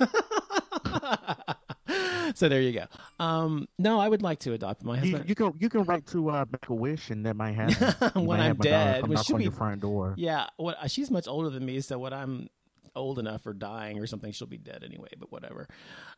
[2.34, 2.84] so there you go.
[3.18, 5.28] Um, no, I would like to adopt my You, husband.
[5.28, 8.26] you can you can write to uh, make a wish and that might happen.
[8.26, 10.14] When might I'm dead, which knock on be- your front door.
[10.16, 12.48] Yeah, what she's much older than me, so when I'm
[12.96, 15.08] old enough or dying or something, she'll be dead anyway.
[15.18, 15.68] But whatever.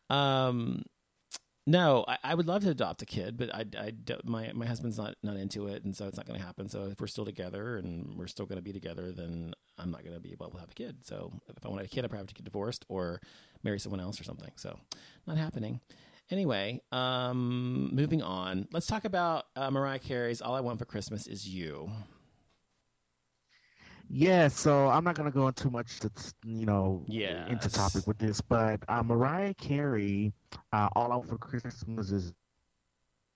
[0.09, 0.83] Um,
[1.67, 3.93] no, I, I would love to adopt a kid, but I, I
[4.25, 6.67] my my husband's not not into it, and so it's not going to happen.
[6.69, 10.03] So if we're still together and we're still going to be together, then I'm not
[10.03, 10.97] going to be able to have a kid.
[11.05, 13.21] So if I want a kid, I probably have to get divorced or
[13.63, 14.51] marry someone else or something.
[14.55, 14.77] So
[15.27, 15.79] not happening.
[16.29, 18.67] Anyway, um, moving on.
[18.71, 21.89] Let's talk about uh, Mariah Carey's "All I Want for Christmas Is You."
[24.09, 27.49] Yeah, so I'm not gonna go into much, that's, you know, Yes.
[27.49, 30.33] into topic with this, but uh, Mariah Carey,
[30.73, 32.33] uh, "All I Want for Christmas Is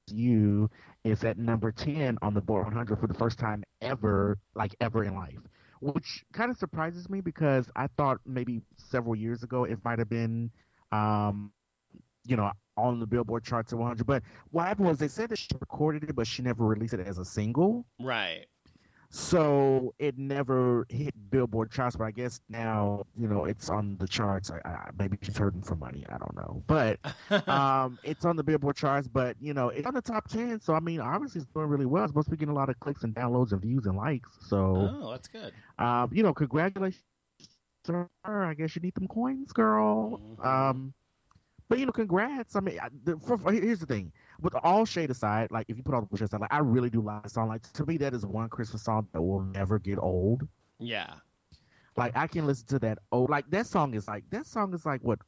[0.08, 0.70] You"
[1.04, 5.04] is at number ten on the Billboard 100 for the first time ever, like ever
[5.06, 5.40] in life,
[5.82, 10.10] which kind of surprises me because I thought maybe several years ago it might have
[10.10, 10.52] been,
[10.92, 11.52] um,
[12.26, 14.06] you know, on the Billboard charts at 100.
[14.06, 17.00] But what happened was they said that she recorded it, but she never released it
[17.00, 17.86] as a single.
[18.00, 18.46] Right.
[19.10, 24.08] So it never hit Billboard charts, but I guess now you know it's on the
[24.08, 24.52] charts.
[24.52, 26.06] I, I, maybe she's hurting for money.
[26.10, 27.00] I don't know, but
[27.48, 29.08] um, it's on the Billboard charts.
[29.08, 30.60] But you know, it's on the top ten.
[30.60, 32.04] So I mean, obviously it's doing really well.
[32.04, 34.30] It's supposed to be getting a lot of clicks and downloads and views and likes.
[34.48, 35.54] So Oh, that's good.
[35.80, 37.04] um, you know, congratulations,
[37.86, 38.44] to her.
[38.44, 40.20] I guess you need them coins, girl.
[40.40, 40.46] Mhm.
[40.46, 40.94] Um,
[41.70, 42.56] but you know, congrats.
[42.56, 44.12] I mean, I- the, for, for- here's the thing.
[44.42, 46.90] With all shade aside, like if you put all the bullshit aside, like I really
[46.90, 47.48] do like the song.
[47.50, 50.48] Like to me, that is one Christmas song that will never get old.
[50.80, 51.14] Yeah.
[51.98, 53.00] Like I can listen to that.
[53.12, 55.20] Oh, like that song is like that song is like what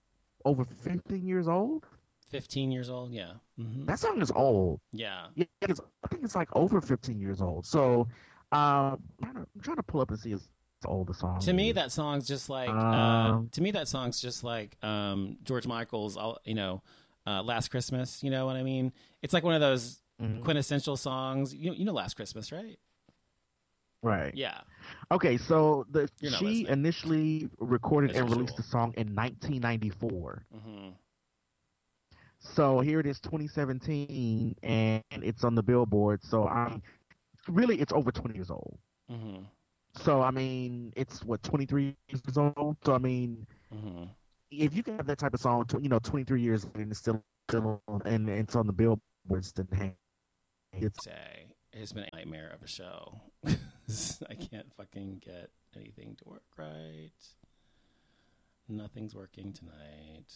[0.46, 1.86] over 15 years old.
[2.30, 3.12] 15 years old.
[3.14, 3.34] Yeah.
[3.58, 4.82] hmm That song is old.
[4.92, 5.28] Yeah.
[5.36, 7.66] Yeah, it's, I think it's like over 15 years old.
[7.66, 8.08] So,
[8.52, 11.14] um, I'm trying to, I'm trying to pull up and see if it's old the
[11.14, 11.40] song.
[11.40, 12.70] To me, that song's just like.
[12.70, 16.18] uh, Um, to me, that song's just like um, George Michael's.
[16.18, 16.82] all You know,
[17.28, 18.24] uh, Last Christmas.
[18.24, 18.94] You know what I mean?
[19.24, 20.44] It's like one of those Mhm.
[20.44, 21.54] quintessential songs.
[21.54, 22.80] You you know Last Christmas, right?
[24.04, 24.36] right.
[24.36, 24.62] Yeah.
[25.12, 26.74] Okay, so the she listening.
[26.74, 30.46] initially recorded and released the song in 1994.
[30.52, 30.90] hmm
[32.40, 36.24] So here it is, 2017, and it's on the Billboard.
[36.24, 36.82] So I'm
[37.48, 38.78] really, it's over 20 years old.
[39.10, 39.44] hmm
[40.04, 42.78] So I mean, it's what 23 years old.
[42.86, 44.06] So I mean, hmm
[44.52, 47.24] if you can have that type of song, you know, 23 years and it's still
[47.50, 49.96] still on, and it's on the billboards, then hey,
[50.74, 53.22] it's Say it's been a nightmare of a show.
[53.46, 57.12] I can't fucking get anything to work right.
[58.68, 60.34] Nothing's working tonight.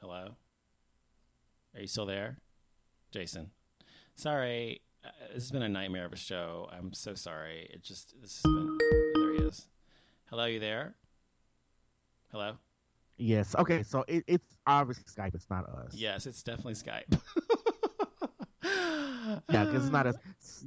[0.00, 0.36] Hello?
[1.74, 2.38] Are you still there?
[3.12, 3.50] Jason.
[4.16, 4.80] Sorry.
[5.04, 6.68] Uh, this has been a nightmare of a show.
[6.72, 7.68] I'm so sorry.
[7.72, 8.78] It just, this has been,
[9.14, 9.66] there he is.
[10.30, 10.94] Hello, you there?
[12.32, 12.54] Hello?
[13.16, 13.54] yes.
[13.56, 15.34] Okay, so it, it's obviously Skype.
[15.34, 15.94] It's not us.
[15.94, 17.20] Yes, it's definitely Skype.
[19.50, 20.16] Yeah, because it's not us.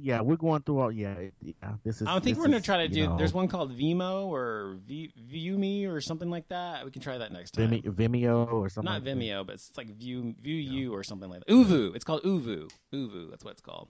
[0.00, 0.92] Yeah, we're going through all.
[0.92, 1.52] Yeah, yeah.
[1.84, 2.06] This is.
[2.06, 3.06] I don't think we're gonna is, try to do.
[3.06, 6.84] know, There's one called Vimo or v, ViewMe or something like that.
[6.84, 7.70] We can try that next time.
[7.70, 8.90] Vimeo, Vimeo or something.
[8.90, 9.16] Not like that.
[9.16, 11.52] Vimeo, but it's like View View You or something like that.
[11.52, 11.94] ooVoo.
[11.94, 12.70] It's called ooVoo.
[12.92, 13.30] ooVoo.
[13.30, 13.88] That's what it's called.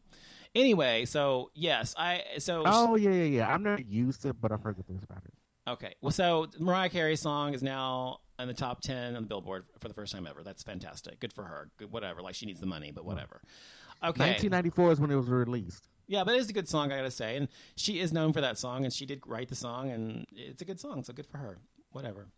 [0.54, 3.52] Anyway, so yes, I so Oh yeah, yeah, yeah.
[3.54, 5.34] I'm not used to it, but I've heard good things about it.
[5.70, 5.94] okay.
[6.00, 9.88] Well, so Mariah Carey's song is now in the top ten on the Billboard for
[9.88, 10.42] the first time ever.
[10.42, 11.20] That's fantastic.
[11.20, 11.70] Good for her.
[11.78, 12.22] Good, whatever.
[12.22, 13.40] Like she needs the money, but whatever.
[14.02, 14.30] Okay.
[14.30, 15.88] 1994 is when it was released.
[16.06, 17.36] Yeah, but it is a good song, I gotta say.
[17.36, 20.62] And she is known for that song, and she did write the song, and it's
[20.62, 21.58] a good song, so good for her.
[21.90, 22.28] Whatever.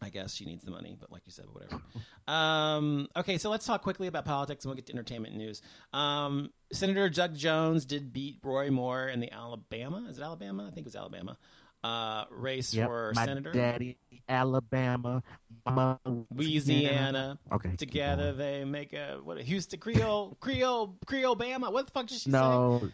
[0.00, 1.80] I guess she needs the money, but like you said, whatever.
[2.28, 5.60] um, okay, so let's talk quickly about politics, and we'll get to entertainment news.
[5.92, 10.06] Um, Senator Doug Jones did beat Roy Moore in the Alabama.
[10.08, 10.64] Is it Alabama?
[10.66, 11.36] I think it was Alabama.
[11.84, 13.52] Uh, race Yep, for my senator.
[13.52, 13.96] daddy,
[14.28, 15.22] Alabama,
[15.64, 16.00] Mama,
[16.34, 17.38] Louisiana.
[17.52, 19.38] Okay, Together they make a what?
[19.38, 21.72] A Houston Creole, Creole, Creole Bama.
[21.72, 22.38] What the fuck did she say?
[22.38, 22.88] No,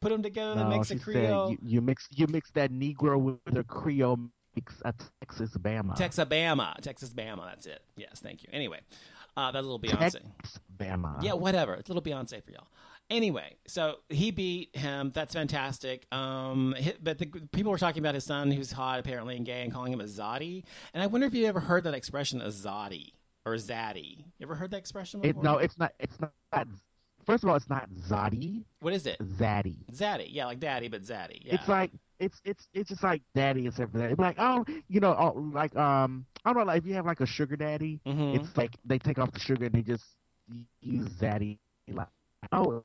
[0.00, 0.54] Put them together.
[0.56, 1.50] no, that makes a said Creole.
[1.52, 4.18] you, you mix you mix that Negro with a Creole
[5.20, 5.94] Texas Bama.
[5.94, 6.74] Texas Bama.
[6.80, 7.44] Texas Bama.
[7.46, 7.82] That's it.
[7.96, 8.48] Yes, thank you.
[8.52, 8.80] Anyway,
[9.36, 9.98] uh, that little Beyonce.
[9.98, 11.22] Texas Bama.
[11.22, 11.74] Yeah, whatever.
[11.74, 12.66] It's a little Beyonce for y'all.
[13.10, 15.10] Anyway, so he beat him.
[15.14, 16.06] That's fantastic.
[16.12, 19.72] Um, but the people were talking about his son, who's hot apparently and gay, and
[19.72, 20.64] calling him a zoddy.
[20.92, 23.12] And I wonder if you ever heard that expression, a zoddy
[23.46, 24.18] or zaddy.
[24.38, 25.42] You ever heard that expression It, before?
[25.42, 25.94] no, it's not.
[25.98, 26.68] It's not.
[27.28, 28.64] First of all, it's not Zodi.
[28.80, 29.18] What is it?
[29.20, 29.76] Zaddy.
[29.92, 30.28] Zaddy.
[30.30, 31.44] Yeah, like daddy, but zaddy.
[31.44, 31.56] Yeah.
[31.56, 34.10] It's like it's it's it's just like daddy except for that.
[34.12, 37.04] It's like oh, you know, oh, like um, I don't know, like if you have
[37.04, 38.34] like a sugar daddy, Mhm.
[38.34, 40.06] it's like they take off the sugar and they just
[40.80, 41.58] use zaddy.
[41.86, 42.08] Like
[42.50, 42.82] oh,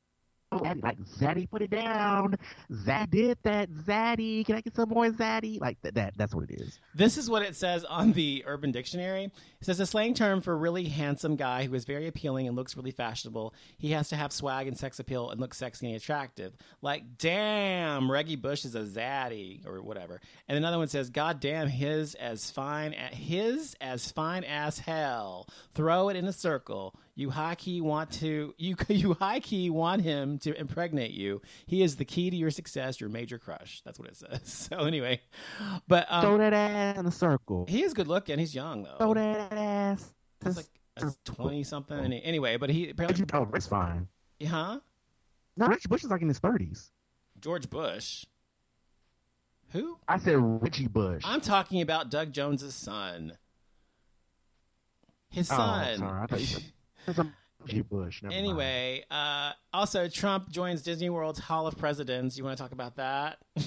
[0.54, 2.36] Oh, zaddy, like zaddy, put it down.
[2.72, 3.70] Zad did that.
[3.70, 5.60] Zaddy, can I get some more zaddy?
[5.60, 5.94] Like that.
[5.94, 6.78] that that's what it is.
[6.94, 9.24] This is what it says on the Urban Dictionary.
[9.24, 12.56] It says a slang term for a really handsome guy who is very appealing and
[12.56, 13.54] looks really fashionable.
[13.78, 16.54] He has to have swag and sex appeal and look sexy and attractive.
[16.82, 20.20] Like, damn, Reggie Bush is a zaddy or whatever.
[20.48, 25.48] And another one says, God damn, his as fine his as fine as hell.
[25.74, 26.94] Throw it in a circle.
[27.16, 31.42] You high key want to you you high key want him to impregnate you.
[31.66, 33.82] He is the key to your success, your major crush.
[33.84, 34.68] That's what it says.
[34.70, 35.20] So anyway,
[35.86, 37.66] but um, Throw that ass in a circle.
[37.68, 38.38] he is good looking.
[38.38, 38.96] He's young though.
[38.98, 40.12] Throw that ass.
[40.44, 40.66] He's like
[41.24, 42.12] twenty something.
[42.12, 44.08] Anyway, but he apparently, Oh, it's fine.
[44.44, 44.80] huh?
[45.56, 46.90] No, Reggie Bush is like in his thirties.
[47.40, 48.24] George Bush.
[49.70, 49.98] Who?
[50.08, 51.22] I said Reggie Bush.
[51.24, 53.36] I'm talking about Doug Jones's son.
[55.30, 55.98] His Oh, son.
[55.98, 56.22] sorry.
[56.22, 56.73] I thought you said it's a Reggie
[57.90, 58.22] Bush.
[58.22, 62.36] Never anyway, uh, also Trump joins Disney World's Hall of Presidents.
[62.36, 63.38] You want to talk about that?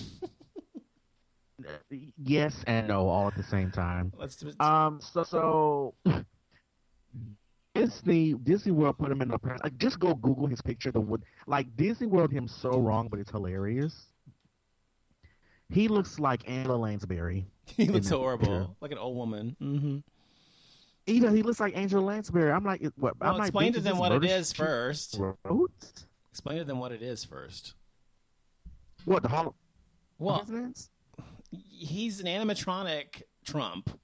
[2.17, 4.13] yes and no all at the same time.
[4.15, 5.95] Let's do Um, so so
[7.75, 9.59] Disney Disney World put him in the press.
[9.63, 10.91] Like, just go Google his picture.
[10.91, 14.07] The wood like Disney World him so wrong, but it's hilarious.
[15.69, 17.45] He looks like Angela Lansbury.
[17.65, 18.75] he looks horrible, picture.
[18.81, 19.55] like an old woman.
[19.59, 19.97] hmm
[21.07, 21.33] He does.
[21.33, 22.51] He looks like Angela Lansbury.
[22.51, 23.19] I'm like, what?
[23.19, 25.17] Well, I'm like, explain to bitch, them what it is first.
[25.17, 25.71] wrote?
[26.31, 27.73] Explain to them what it is first.
[29.05, 29.55] What the Hall
[30.19, 30.45] Well,
[31.49, 33.97] he's an animatronic Trump,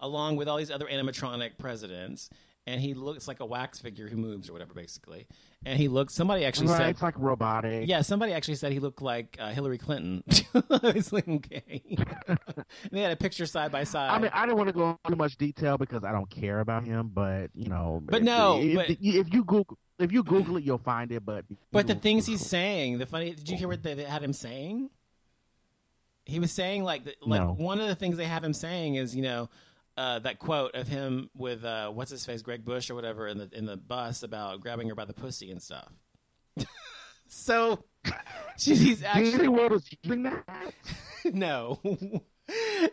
[0.00, 2.28] along with all these other animatronic presidents,
[2.66, 5.26] and he looks like a wax figure who moves or whatever, basically.
[5.66, 6.14] And he looks.
[6.14, 7.88] Somebody actually Right, said, it's like robotic.
[7.88, 10.22] yeah, somebody actually said he looked like uh, Hillary Clinton.
[10.82, 11.82] It's like, okay.
[12.28, 12.38] and
[12.90, 14.10] they had a picture side by side.
[14.10, 16.84] I mean, I don't want to go into much detail because I don't care about
[16.84, 18.02] him, but you know.
[18.04, 21.24] But if, no, if, but- if you Google if you Google it, you'll find it.
[21.24, 23.32] But But the things he's saying, the funny.
[23.34, 24.90] Did you hear what they they had him saying?
[26.24, 27.54] He was saying like, like No.
[27.54, 29.48] one of the things they have him saying is, you know,
[29.96, 33.38] uh, that quote of him with uh, what's his face, Greg Bush or whatever, in
[33.38, 35.92] the in the bus about grabbing her by the pussy and stuff.
[37.28, 37.84] so
[38.56, 40.44] she's Disney actually World is using that.
[41.24, 41.80] no.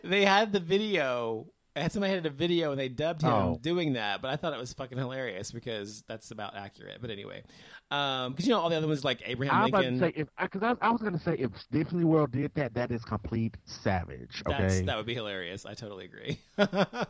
[0.04, 1.46] they had the video.
[1.78, 3.58] And somebody had a video and they dubbed him Oh.
[3.62, 6.98] doing that, but I thought it was fucking hilarious because that's about accurate.
[7.00, 7.42] But anyway,
[7.90, 9.98] um, because you know all the other ones like Abraham I was Lincoln.
[9.98, 12.90] say if because I, I was going to say if Disney World did that, that
[12.90, 14.42] is complete savage.
[14.46, 15.64] Okay, That's that would be hilarious.
[15.66, 16.40] I totally agree.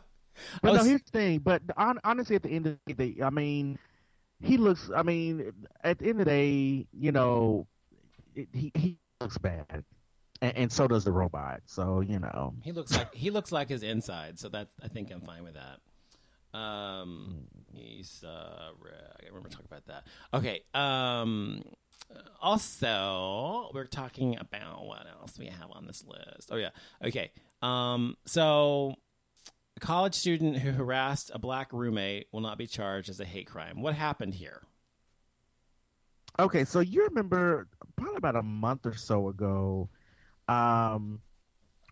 [0.61, 1.39] But I no, here's the thing.
[1.39, 3.77] But hon- honestly, at the end of the day, I mean,
[4.39, 4.89] he looks.
[4.95, 5.51] I mean,
[5.83, 7.67] at the end of the day, you know,
[8.35, 9.83] it, he he looks bad,
[10.41, 11.61] and, and so does the robot.
[11.65, 15.11] So you know, he looks like he looks like his inside, so that I think
[15.11, 16.57] I'm fine with that.
[16.57, 20.07] Um, he's uh, I remember talking about that.
[20.33, 20.61] Okay.
[20.73, 21.63] Um,
[22.41, 26.49] also, we're talking about what else we have on this list.
[26.51, 26.69] Oh yeah.
[27.03, 27.31] Okay.
[27.61, 28.95] Um, so
[29.77, 33.47] a college student who harassed a black roommate will not be charged as a hate
[33.47, 33.81] crime.
[33.81, 34.61] What happened here?
[36.37, 39.89] Okay, so you remember probably about a month or so ago,
[40.49, 41.21] um,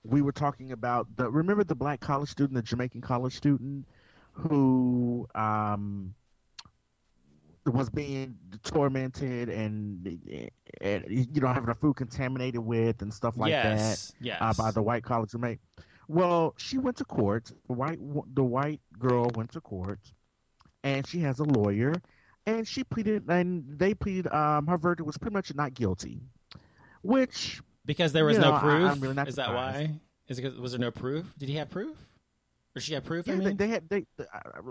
[0.04, 3.86] we were talking about the remember the black college student, the Jamaican college student,
[4.32, 6.14] who um,
[7.66, 10.20] was being tormented and,
[10.82, 14.14] and you know having her food contaminated with and stuff like yes.
[14.20, 14.38] that Yes.
[14.42, 15.60] uh, by the white college roommate.
[16.08, 17.52] Well, she went to court.
[17.68, 18.00] The white
[18.34, 20.00] the white girl went to court,
[20.84, 21.94] and she has a lawyer,
[22.46, 24.32] and she pleaded, and they pleaded.
[24.34, 26.22] Um, her verdict was pretty much not guilty,
[27.02, 28.92] which because there was You no know, I- proof.
[28.92, 29.90] I'm really not Is that why?
[30.28, 31.26] Is it was there no proof?
[31.40, 31.98] Did he have proof?
[32.76, 33.28] Or she had proof?
[33.28, 34.06] I yeah, they, mean, they had they.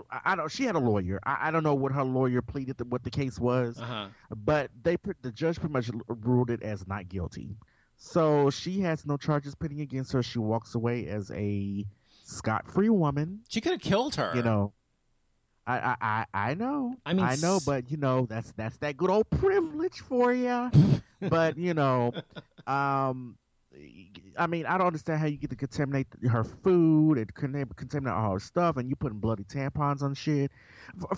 [0.09, 0.49] I, I don't.
[0.49, 1.19] She had a lawyer.
[1.25, 3.77] I, I don't know what her lawyer pleaded, what the case was.
[3.77, 4.07] uh huh.
[4.33, 7.57] but they put the judge pretty much ruled it as not guilty.
[7.97, 10.23] So she has no charges pending against her.
[10.23, 11.83] She walks away as a
[12.23, 13.41] scot-free woman.
[13.49, 14.31] She could have killed her.
[14.35, 14.71] You know,
[15.67, 16.95] I I I, I know.
[17.05, 20.71] I mean, I know, but you know that's that's that good old privilege for you.
[21.19, 22.13] but you know,
[22.65, 23.37] um.
[24.39, 28.13] I mean, I don't understand how you get to contaminate her food and contam- contaminate
[28.13, 30.51] all her stuff, and you putting bloody tampons on shit.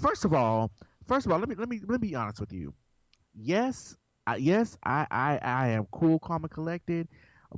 [0.01, 0.71] First of all,
[1.07, 2.73] first of all, let me let me let me be honest with you.
[3.33, 3.95] Yes,
[4.27, 7.07] I, yes, I, I I am cool, calm, and collected,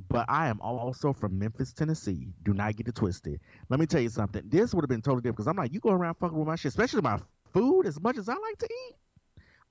[0.08, 2.28] but I am also from Memphis, Tennessee.
[2.42, 3.40] Do not get it twisted.
[3.68, 4.42] Let me tell you something.
[4.46, 6.56] This would have been totally different because I'm like, you go around fucking with my
[6.56, 7.18] shit, especially my
[7.52, 8.96] food, as much as I like to eat.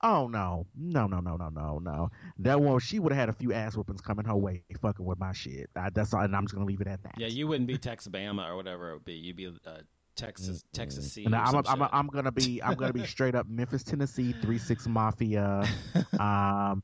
[0.04, 2.10] Oh no, no, no, no, no, no, no.
[2.38, 5.20] That one, she would have had a few ass whoopings coming her way, fucking with
[5.20, 5.70] my shit.
[5.76, 7.14] I, that's all, and I'm just gonna leave it at that.
[7.16, 9.14] Yeah, you wouldn't be Texabama or whatever it would be.
[9.14, 9.78] You'd be uh,
[10.16, 11.24] Texas, Texas C.
[11.24, 11.88] And I'm, some I'm, shit.
[11.92, 15.66] I'm gonna be I'm gonna be straight up Memphis, Tennessee, three six Mafia,
[16.20, 16.82] um,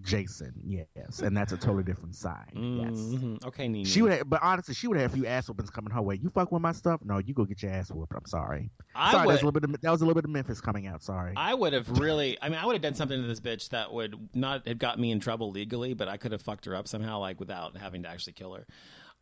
[0.00, 0.54] Jason.
[0.64, 2.50] Yes, and that's a totally different side.
[2.54, 2.94] Yes.
[2.94, 3.44] Mhm.
[3.46, 3.84] Okay, Nene.
[3.84, 6.16] She would, have, but honestly, she would have a few ass whoopings coming her way.
[6.16, 7.00] You fuck with my stuff?
[7.04, 8.12] No, you go get your ass whooped.
[8.14, 8.70] I'm sorry.
[8.94, 9.32] I sorry, would.
[9.32, 9.70] that's a little bit.
[9.70, 11.02] Of, that was a little bit of Memphis coming out.
[11.02, 11.34] Sorry.
[11.36, 12.38] I would have really.
[12.42, 14.98] I mean, I would have done something to this bitch that would not have got
[14.98, 18.02] me in trouble legally, but I could have fucked her up somehow, like without having
[18.02, 18.66] to actually kill her.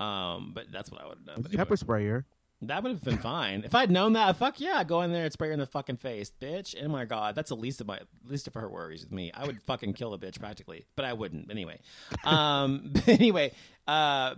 [0.03, 1.43] Um, but that's what I would have done.
[1.45, 2.27] Pepper anyway, sprayer.
[2.63, 4.37] That would have been fine if I'd known that.
[4.37, 6.77] Fuck yeah, go in there and spray her in the fucking face, bitch.
[6.83, 9.33] Oh my god, that's the least of my least of her worries with me.
[9.35, 11.81] I would fucking kill a bitch practically, but I wouldn't anyway.
[12.25, 13.53] Um, anyway,
[13.89, 14.37] uh,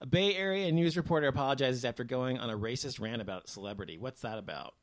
[0.00, 3.98] a Bay Area news reporter apologizes after going on a racist rant about celebrity.
[3.98, 4.74] What's that about?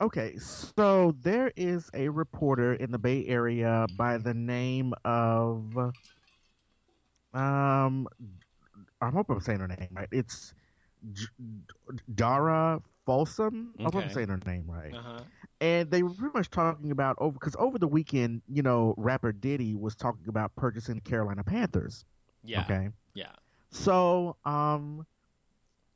[0.00, 5.76] Okay, so there is a reporter in the Bay Area by the name of
[7.34, 8.08] um
[9.00, 10.08] I hope I'm saying her name right.
[10.10, 10.54] It's
[12.14, 13.74] Dara Folsom.
[13.78, 14.12] I hope I'm Okay.
[14.14, 14.94] saying her name right.
[14.94, 15.20] Uh huh.
[15.60, 19.32] And they were pretty much talking about over because over the weekend, you know, rapper
[19.32, 22.04] Diddy was talking about purchasing the Carolina Panthers.
[22.44, 22.60] Yeah.
[22.62, 22.88] Okay.
[23.14, 23.32] Yeah.
[23.70, 25.06] So, um,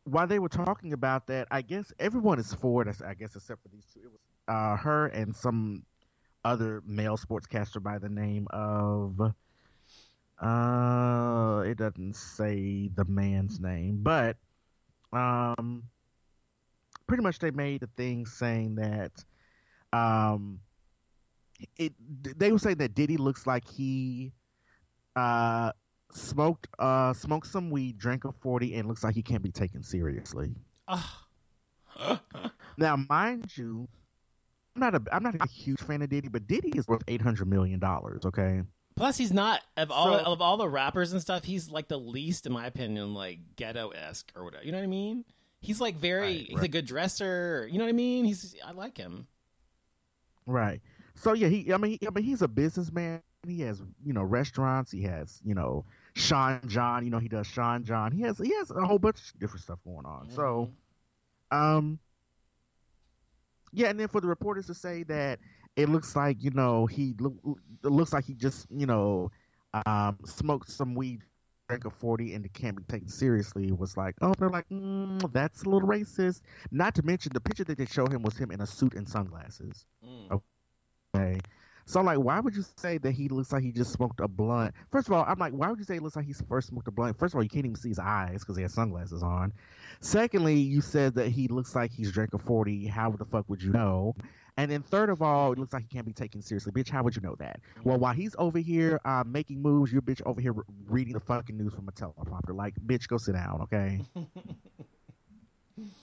[0.04, 2.96] while they were talking about that, I guess everyone is for it.
[3.04, 4.00] I guess except for these two.
[4.00, 5.84] It was uh, her and some
[6.44, 9.20] other male sportscaster by the name of.
[10.40, 14.36] Uh, it doesn't say the man's name, but
[15.12, 15.84] um,
[17.06, 19.12] pretty much they made a thing saying that
[19.92, 20.60] um,
[21.76, 21.92] it.
[22.38, 24.32] They were saying that Diddy looks like he
[25.14, 25.72] uh
[26.12, 29.82] smoked uh smoked some weed, drank a forty, and looks like he can't be taken
[29.82, 30.54] seriously.
[32.78, 33.88] Now, mind you,
[34.74, 37.22] I'm not a I'm not a huge fan of Diddy, but Diddy is worth eight
[37.22, 38.24] hundred million dollars.
[38.26, 38.62] Okay,
[38.96, 41.44] Plus, he's not of all So- of all the rappers and stuff.
[41.44, 44.64] He's like the least, in my opinion, like ghetto esque or whatever.
[44.64, 45.24] You know what I mean?
[45.60, 46.20] He's like very.
[46.38, 47.68] Right, he's a good dresser.
[47.70, 48.24] You know what I mean?
[48.24, 48.54] He's.
[48.64, 49.26] I like him.
[50.46, 50.80] right.
[51.18, 53.22] So yeah, he I mean he, I mean he's a businessman.
[53.46, 54.90] He has you know restaurants.
[54.92, 55.84] He has you know
[56.14, 57.04] Sean John.
[57.04, 58.12] You know he does Sean John.
[58.12, 60.28] He has he has a whole bunch of different stuff going on.
[60.30, 60.70] So.
[61.50, 61.98] Um.
[63.72, 65.38] Yeah, and then for the reporters to say that
[65.76, 67.14] it looks like you know he
[67.82, 69.30] looks like he just you know
[69.86, 71.22] um, smoked some weed,
[71.68, 74.68] drank a forty, and it can't be taken seriously It was like, oh, they're like,
[74.70, 76.40] mm, that's a little racist.
[76.70, 79.08] Not to mention the picture that they show him was him in a suit and
[79.08, 79.84] sunglasses.
[80.04, 80.40] Mm.
[81.14, 81.38] Okay.
[81.88, 84.26] So I'm like, why would you say that he looks like he just smoked a
[84.26, 84.74] blunt?
[84.90, 86.88] First of all, I'm like, why would you say it looks like he first smoked
[86.88, 87.16] a blunt?
[87.18, 89.52] First of all, you can't even see his eyes because he has sunglasses on.
[90.00, 92.86] Secondly, you said that he looks like he's drank a 40.
[92.86, 94.16] How the fuck would you know?
[94.58, 96.72] And then third of all, it looks like he can't be taken seriously.
[96.72, 97.60] Bitch, how would you know that?
[97.84, 101.20] Well, while he's over here uh, making moves, your bitch over here re- reading the
[101.20, 102.54] fucking news from a teleprompter.
[102.56, 104.00] Like, bitch, go sit down, okay?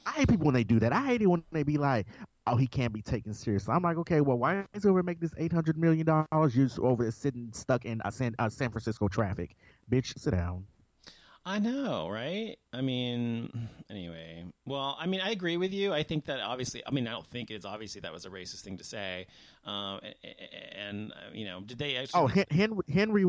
[0.06, 0.94] I hate people when they do that.
[0.94, 2.06] I hate it when they be like,
[2.46, 5.22] "Oh, he can't be taken seriously." I'm like, okay, well, why is he over making
[5.22, 6.56] this eight hundred million dollars?
[6.56, 9.56] You're just over there sitting stuck in uh, San, uh, San Francisco traffic,
[9.92, 10.18] bitch.
[10.20, 10.66] Sit down.
[11.46, 12.56] I know, right?
[12.72, 14.46] I mean, anyway.
[14.66, 15.92] Well, I mean, I agree with you.
[15.92, 18.62] I think that obviously, I mean, I don't think it's obviously that was a racist
[18.62, 19.28] thing to say.
[19.66, 22.22] Um, a- a- and, uh, you know, did they actually.
[22.22, 23.26] Oh, Henry Henry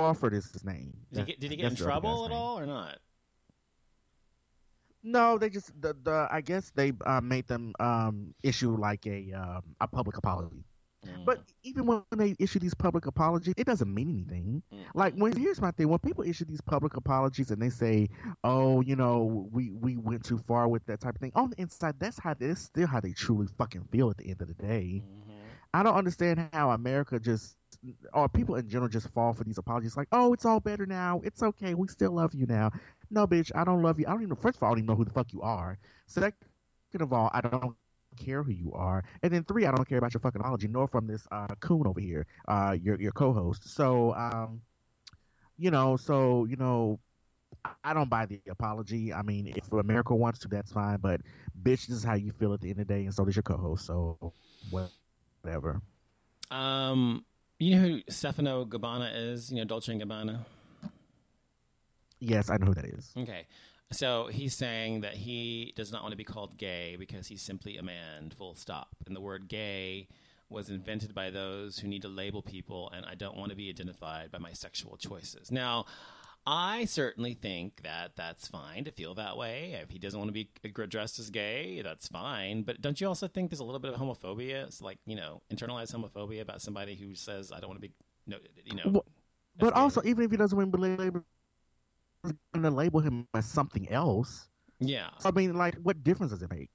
[0.00, 0.94] Wofford is his name.
[1.12, 2.38] did he get, did he get in That's the other trouble at name.
[2.38, 2.98] all or not?
[5.02, 9.32] No, they just the, the I guess they uh, made them um, issue like a
[9.32, 10.64] um, a public apology.
[11.04, 11.24] Mm.
[11.24, 14.62] But even when they issue these public apologies, it doesn't mean anything.
[14.94, 18.08] Like when here's my thing: when people issue these public apologies and they say,
[18.42, 21.60] "Oh, you know, we we went too far with that type of thing," on the
[21.60, 24.54] inside, that's how that's still how they truly fucking feel at the end of the
[24.54, 25.02] day.
[25.04, 25.32] Mm-hmm.
[25.74, 27.56] I don't understand how America just
[28.12, 31.20] or people in general just fall for these apologies like, oh, it's all better now.
[31.24, 31.74] It's okay.
[31.74, 32.70] We still love you now.
[33.10, 34.06] No, bitch, I don't love you.
[34.06, 35.78] I don't even first of all, I don't even know who the fuck you are.
[36.06, 36.34] Second
[37.00, 37.74] of all, I don't
[38.16, 39.04] care who you are.
[39.22, 41.86] And then three, I don't care about your fucking apology, nor from this uh coon
[41.86, 43.68] over here, uh your your co host.
[43.68, 44.60] So um
[45.56, 46.98] you know, so, you know,
[47.82, 49.12] I don't buy the apology.
[49.12, 50.98] I mean, if America wants to, that's fine.
[50.98, 51.20] But
[51.62, 53.36] bitch, this is how you feel at the end of the day, and so does
[53.36, 53.86] your co-host.
[53.86, 54.32] So,
[54.70, 55.80] whatever.
[56.50, 57.24] Um,
[57.58, 59.50] you know who Stefano Gabbana is?
[59.50, 60.44] You know Dolce and Gabbana.
[62.20, 63.12] Yes, I know who that is.
[63.16, 63.46] Okay.
[63.94, 67.78] So he's saying that he does not want to be called gay because he's simply
[67.78, 68.88] a man, full stop.
[69.06, 70.08] And the word gay
[70.50, 73.68] was invented by those who need to label people, and I don't want to be
[73.70, 75.50] identified by my sexual choices.
[75.50, 75.86] Now,
[76.46, 79.78] I certainly think that that's fine to feel that way.
[79.82, 82.62] If he doesn't want to be addressed as gay, that's fine.
[82.62, 84.66] But don't you also think there's a little bit of homophobia?
[84.66, 87.94] It's like, you know, internalized homophobia about somebody who says, I don't want to be,
[88.26, 88.82] no, you know.
[88.86, 89.04] Well,
[89.58, 91.24] but also, even if he doesn't want to be labeled,
[92.24, 94.48] going to label him as something else.
[94.80, 95.10] yeah.
[95.18, 96.70] So, I mean, like, what difference does it make?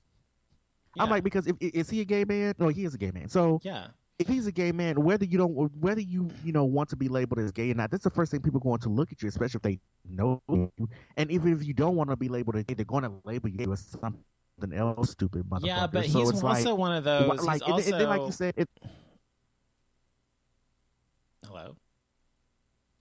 [0.97, 2.53] I'm like, because if is he a gay man?
[2.57, 3.29] No, he is a gay man.
[3.29, 3.87] So Yeah.
[4.17, 7.07] if he's a gay man, whether you don't, whether you you know want to be
[7.07, 9.21] labeled as gay or not, that's the first thing people are going to look at
[9.21, 9.79] you, especially if they
[10.09, 10.69] know you.
[11.15, 13.49] And even if you don't want to be labeled as gay, they're going to label
[13.49, 15.65] you as something else, stupid motherfucker.
[15.65, 17.45] Yeah, but so he's also like, one of those.
[17.45, 18.67] like, he's and then, like you said, it,
[21.45, 21.75] Hello?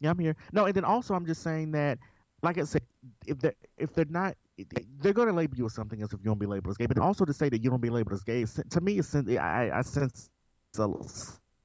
[0.00, 0.36] Yeah, I'm here.
[0.52, 1.98] No, and then also I'm just saying that,
[2.42, 2.82] like I said,
[3.26, 4.36] if they if they're not,
[5.00, 6.86] they're going to label you as something else if you don't be labeled as gay.
[6.86, 9.70] But also to say that you don't be labeled as gay, to me, it's, I
[9.74, 10.30] I sense
[10.78, 10.88] a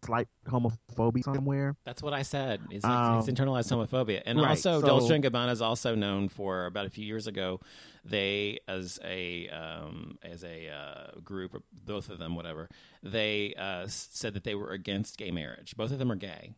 [0.04, 1.76] slight homophobia somewhere.
[1.86, 2.60] That's what I said.
[2.72, 6.30] It's, Um, it's internalized homophobia, and right, also so- Dolce and Gabbana is also known
[6.30, 7.60] for about a few years ago.
[8.04, 12.68] They, as a um, as a uh, group, both of them, whatever,
[13.02, 15.76] they uh, said that they were against gay marriage.
[15.78, 16.54] Both of them are gay,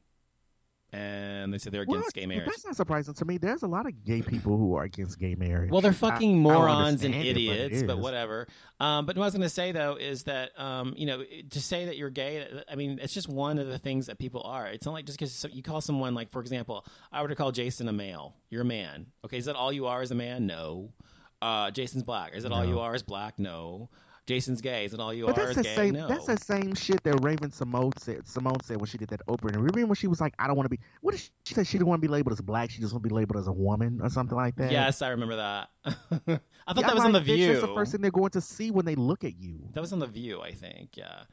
[0.96, 2.46] and they said they're against Well, gay marriage.
[2.46, 3.38] That's not surprising to me.
[3.38, 5.70] There's a lot of gay people who are against gay marriage.
[5.70, 8.48] Well, they're fucking I don't morons and understand it, but idiots, but, whatever.
[8.80, 11.62] Um, but what I was going to say though is that um, you know to
[11.62, 14.68] say that you're gay, I mean, it's just one of the things that people are.
[14.68, 17.52] It's not like just because you call someone like, for example, I were to call
[17.52, 18.36] Jason a male.
[18.50, 19.08] You're a man.
[19.26, 20.48] Okay, is that all you are as a man?
[20.48, 20.94] No.
[21.42, 22.34] Uh, Jason's black.
[22.34, 23.38] Is that all you are as black?
[23.38, 23.90] No.
[24.26, 24.86] Jason's gay.
[24.86, 25.76] and all you But are that's the gay?
[25.76, 25.94] same.
[25.94, 26.08] no.
[26.08, 28.24] That's the same shit that Raven-Symoné said.
[28.26, 29.54] Symoné said when she did that Oprah.
[29.54, 31.54] And remember when she was like, "I don't want to be." What did she, she
[31.54, 31.68] said?
[31.68, 32.72] She didn't want to be labeled as black.
[32.72, 34.72] She just want to be labeled as a woman or something like that.
[34.72, 35.70] Yes, I remember that.
[35.86, 36.38] I thought Yeah,
[36.74, 37.48] that I'm was on the View.
[37.48, 39.60] That's the first thing they're going to see when they look at you.
[39.74, 40.98] That was on the View, I think.
[40.98, 41.24] Yeah.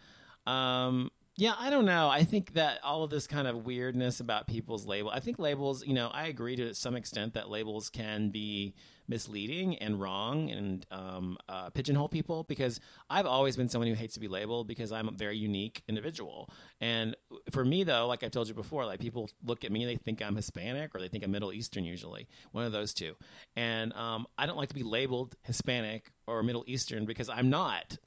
[0.46, 2.10] Um, yeah, I don't know.
[2.10, 5.08] I think that all of this kind of weirdness about people's label.
[5.10, 5.86] I think labels.
[5.86, 8.74] You know, I agree to some extent that labels can be
[9.12, 14.14] misleading and wrong and um, uh, pigeonhole people because I've always been someone who hates
[14.14, 16.48] to be labeled because I'm a very unique individual.
[16.80, 17.14] And
[17.50, 19.96] for me, though, like I've told you before, like people look at me and they
[19.96, 23.14] think I'm Hispanic or they think I'm Middle Eastern, usually one of those two.
[23.54, 27.98] And um, I don't like to be labeled Hispanic or Middle Eastern because I'm not.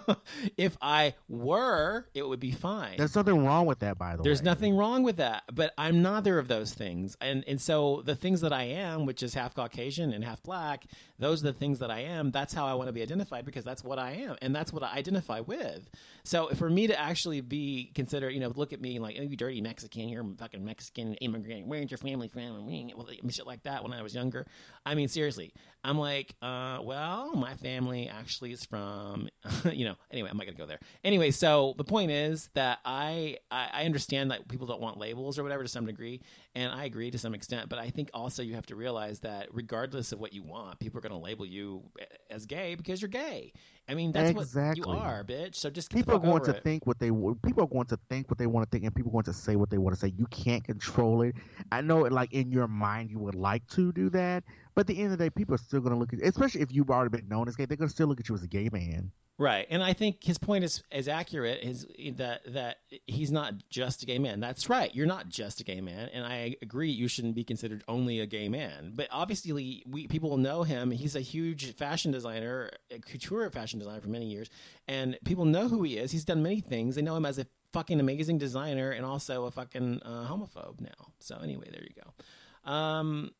[0.56, 2.96] if I were, it would be fine.
[2.96, 4.28] There's nothing wrong with that, by the There's way.
[4.28, 7.16] There's nothing wrong with that, but I'm neither of those things.
[7.20, 10.53] And and so the things that I am, which is half Caucasian and half black,
[10.54, 10.86] Black
[11.18, 12.30] those are the things that I am.
[12.30, 14.82] That's how I want to be identified because that's what I am and that's what
[14.82, 15.88] I identify with.
[16.24, 19.36] So for me to actually be considered, you know, look at me like, oh, you
[19.36, 21.66] dirty Mexican, you're a fucking Mexican immigrant.
[21.66, 22.66] Where's your family from?
[22.96, 24.46] Well, shit like that when I was younger.
[24.86, 25.52] I mean, seriously,
[25.84, 29.28] I'm like, uh, well, my family actually is from,
[29.72, 29.94] you know.
[30.10, 30.80] Anyway, I'm not gonna go there.
[31.04, 35.38] Anyway, so the point is that I, I I understand that people don't want labels
[35.38, 36.22] or whatever to some degree,
[36.54, 37.68] and I agree to some extent.
[37.68, 41.00] But I think also you have to realize that regardless of what you want, people
[41.04, 41.82] are gonna label you
[42.30, 43.52] as gay because you're gay.
[43.88, 45.56] I mean, that's what you are, bitch.
[45.56, 46.62] So just People are going to it.
[46.64, 49.10] think what they people are going to think what they want to think, and people
[49.10, 50.12] are going to say what they want to say.
[50.16, 51.34] You can't control it.
[51.70, 54.44] I know, like in your mind, you would like to do that,
[54.74, 56.62] but at the end of the day, people are still going to look at, especially
[56.62, 58.42] if you've already been known as gay, they're going to still look at you as
[58.42, 59.10] a gay man.
[59.36, 61.64] Right, and I think his point is is accurate.
[61.64, 62.76] Is that that
[63.08, 64.38] he's not just a gay man.
[64.38, 64.94] That's right.
[64.94, 66.90] You're not just a gay man, and I agree.
[66.90, 68.92] You shouldn't be considered only a gay man.
[68.94, 70.92] But obviously, we people will know him.
[70.92, 74.50] He's a huge fashion designer, a couture fashion designer for many years,
[74.86, 76.12] and people know who he is.
[76.12, 76.94] He's done many things.
[76.94, 81.08] They know him as a fucking amazing designer and also a fucking uh, homophobe now.
[81.18, 82.70] So anyway, there you go.
[82.70, 83.32] Um,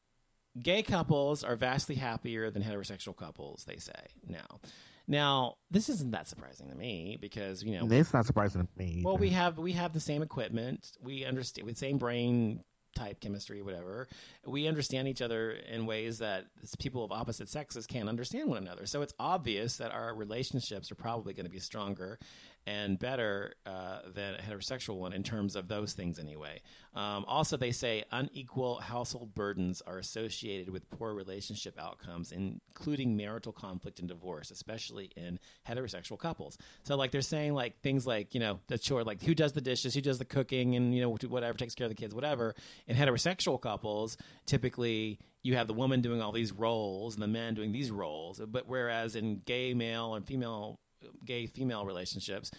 [0.60, 3.62] gay couples are vastly happier than heterosexual couples.
[3.64, 3.92] They say
[4.26, 4.58] now.
[5.06, 9.02] Now, this isn't that surprising to me because you know, It's not surprising to me.
[9.04, 9.20] well, either.
[9.20, 10.92] we have we have the same equipment.
[11.02, 12.60] We understand with same brain
[12.94, 14.08] type chemistry, whatever.
[14.46, 16.46] We understand each other in ways that
[16.78, 18.86] people of opposite sexes can't understand one another.
[18.86, 22.18] So it's obvious that our relationships are probably going to be stronger
[22.66, 26.60] and better uh, than a heterosexual one in terms of those things, anyway.
[26.94, 33.52] Um, also, they say unequal household burdens are associated with poor relationship outcomes, including marital
[33.52, 35.38] conflict and divorce, especially in
[35.68, 36.56] heterosexual couples.
[36.84, 39.60] So, like, they're saying like things like you know the chore, like who does the
[39.60, 42.54] dishes, who does the cooking, and you know whatever takes care of the kids, whatever.
[42.86, 47.54] In heterosexual couples, typically you have the woman doing all these roles and the man
[47.54, 50.80] doing these roles, but whereas in gay male and female
[51.24, 52.50] gay female relationships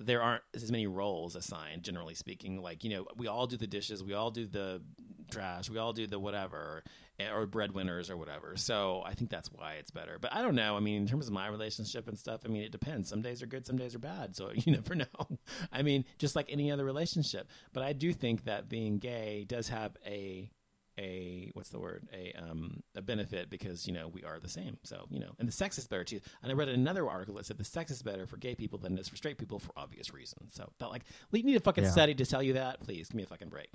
[0.00, 2.60] there aren't as many roles assigned generally speaking.
[2.60, 4.82] Like you know we all do the dishes we all do the
[5.30, 6.84] trash we all do the whatever
[7.18, 8.56] eh, or breadwinners or whatever.
[8.56, 10.18] So i think that's why it's better.
[10.20, 10.76] But i don't know.
[10.76, 13.08] I mean in terms of my relationship and stuff i mean it depends.
[13.08, 14.34] Some days are good some days are bad.
[14.34, 15.38] So you never know.
[15.72, 17.48] I mean just like any other relationship.
[17.72, 20.50] But i do think that being gay does have a
[20.98, 22.06] a what's the word?
[22.12, 24.78] A um a benefit because you know we are the same.
[24.84, 26.20] So you know and the sex is better too.
[26.42, 28.96] And i read another article that said the sex is better for gay people than
[28.96, 30.54] it is for straight people for obvious reasons.
[30.54, 31.90] So felt like we need a fucking Yeah.
[31.90, 32.80] study to tell you that.
[32.80, 33.70] Please give me a fucking break.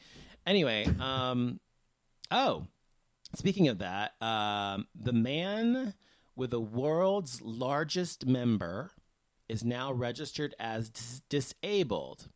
[0.46, 1.60] Anyway um
[2.32, 2.66] oh
[3.36, 5.94] speaking of that um the man
[6.36, 8.92] with the world's largest member
[9.50, 12.28] is now registered as dis- disabled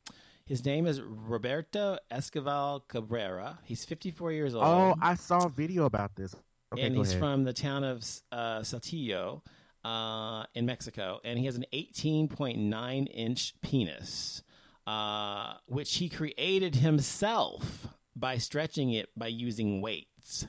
[0.46, 3.60] his name is Roberto Esquivel Cabrera.
[3.64, 4.66] He's 54 years old.
[4.66, 6.36] Oh, I saw a video about this.
[6.74, 7.20] Okay, and he's ahead.
[7.20, 9.42] from the town of uh, Saltillo
[9.86, 11.20] uh, in Mexico.
[11.24, 14.44] And he has an 18.9 inch penis,
[14.86, 20.48] uh, which he created himself by stretching it by using weights.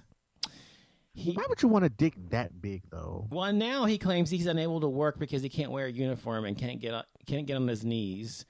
[1.16, 3.28] He, Why would you want a dick that big though?
[3.30, 6.58] well, now he claims he's unable to work because he can't wear a uniform and
[6.58, 8.44] can't get can't get on his knees.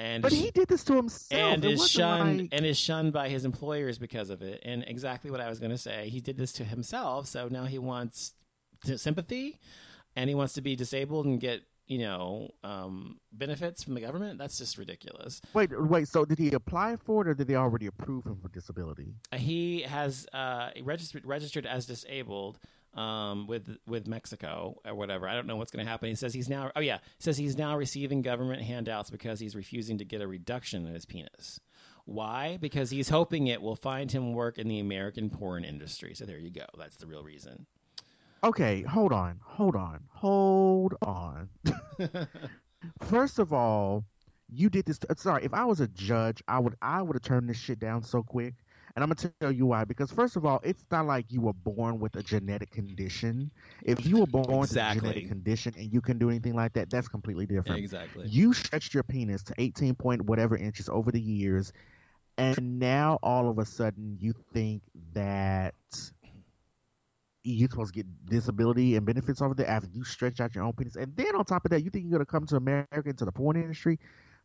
[0.00, 1.38] And But he did this to himself.
[1.54, 4.62] and It is shunned like- and is shunned by his employers because of it.
[4.64, 7.26] And exactly what I was going to say, he did this to himself.
[7.26, 8.32] So now he wants
[8.96, 9.58] sympathy,
[10.16, 14.38] and he wants to be disabled and get you know um, benefits from the government.
[14.38, 15.42] That's just ridiculous.
[15.52, 16.08] Wait, wait.
[16.08, 19.12] So did he apply for it, or did they already approve him for disability?
[19.36, 22.58] He has uh, registered registered as disabled.
[22.94, 26.08] Um, with with Mexico or whatever, I don't know what's going to happen.
[26.08, 26.72] He says he's now.
[26.74, 30.26] Oh yeah, he says he's now receiving government handouts because he's refusing to get a
[30.26, 31.60] reduction in his penis.
[32.04, 32.58] Why?
[32.60, 36.14] Because he's hoping it will find him work in the American porn industry.
[36.14, 36.66] So there you go.
[36.76, 37.66] That's the real reason.
[38.42, 41.50] Okay, hold on, hold on, hold on.
[43.02, 44.04] First of all,
[44.48, 44.98] you did this.
[45.16, 48.02] sorry, if I was a judge, I would I would have turned this shit down
[48.02, 48.54] so quick.
[48.96, 49.84] And I'm gonna tell you why.
[49.84, 53.50] Because first of all, it's not like you were born with a genetic condition.
[53.82, 54.60] If you were born Exactly.
[54.60, 57.78] with a genetic condition and you can do anything like that, that's completely different.
[57.78, 58.26] Exactly.
[58.28, 61.72] You stretched your penis to 18 point whatever inches over the years,
[62.36, 64.82] and now all of a sudden you think
[65.12, 65.74] that
[67.42, 70.72] you're supposed to get disability and benefits over there after you stretch out your own
[70.74, 70.96] penis.
[70.96, 73.32] And then on top of that, you think you're gonna come to America into the
[73.32, 73.98] porn industry?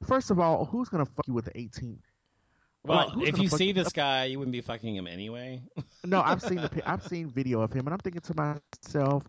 [0.04, 2.00] First of all, who's gonna fuck you with the 18?
[2.86, 5.64] Well, Like, if you see this guy, you wouldn't be fucking him anyway.
[6.06, 9.24] No, I've seen the I've seen video of him, and I'm thinking to myself,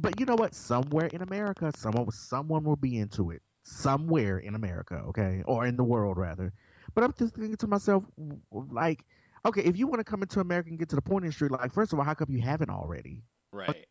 [0.00, 0.54] but you know what?
[0.54, 3.42] Somewhere in America, someone someone will be into it.
[3.64, 6.52] Somewhere in America, okay, or in the world rather.
[6.94, 8.04] But I'm just thinking to myself,
[8.50, 9.04] like,
[9.46, 11.72] okay, if you want to come into America and get to the porn industry, like,
[11.72, 13.22] first of all, how come you haven't already?
[13.52, 13.86] right.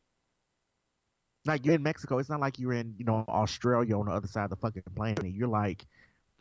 [1.45, 2.19] Like, you're in Mexico.
[2.19, 4.83] It's not like you're in, you know, Australia on the other side of the fucking
[4.95, 5.25] planet.
[5.25, 5.85] You're like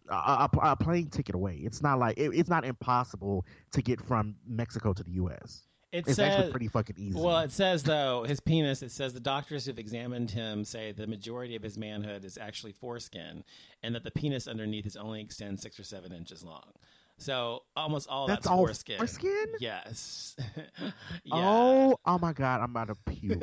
[0.09, 1.57] a, a, a plane ticket away.
[1.62, 5.62] It's not like it, it's not impossible to get from Mexico to the U.S.
[5.92, 7.18] It It's says actually pretty fucking easy.
[7.18, 8.82] Well, it says though his penis.
[8.82, 12.72] It says the doctors who've examined him say the majority of his manhood is actually
[12.72, 13.42] foreskin,
[13.82, 16.70] and that the penis underneath is only extends six or seven inches long.
[17.18, 18.96] So almost all That's that's, all foreskin.
[18.96, 19.46] foreskin?
[19.59, 20.36] Yes.
[20.78, 20.90] yeah.
[21.32, 22.61] Oh, oh my God!
[22.61, 23.42] I'm about to puke.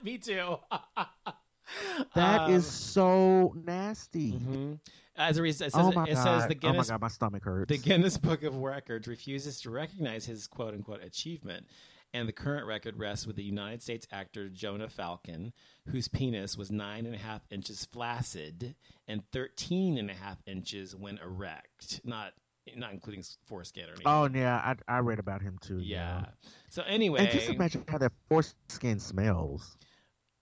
[0.04, 0.56] Me too.
[2.14, 4.32] That is Um, so nasty.
[4.32, 4.78] mhm.
[5.16, 6.22] As a result, it says, Oh my it God!
[6.24, 7.00] says the oh my Guinness God!
[7.00, 7.68] My stomach hurts.
[7.68, 11.66] The Guinness Book of Records refuses to recognize his quote unquote achievement,
[12.14, 15.52] and the current record rests with the United States actor Jonah Falcon,
[15.88, 18.76] whose penis was nine and a half inches flaccid
[19.08, 22.32] and 13 and a half inches when erect, not
[22.76, 24.04] not including foreskin or anything.
[24.06, 25.78] oh yeah, I I read about him too.
[25.78, 26.20] yeah.
[26.20, 26.24] Yeah.
[26.68, 29.76] So anyway, And just imagine how that foreskin smells.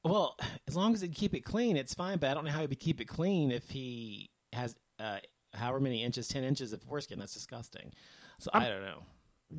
[0.07, 0.37] Well,
[0.69, 2.19] as long as he keep it clean, it's fine.
[2.19, 5.19] But I don't know how he would keep it clean if he has uh,
[5.55, 7.19] however many inches, 10 inches of foreskin.
[7.19, 7.93] That's disgusting.
[8.39, 9.03] So I I'm- don't know.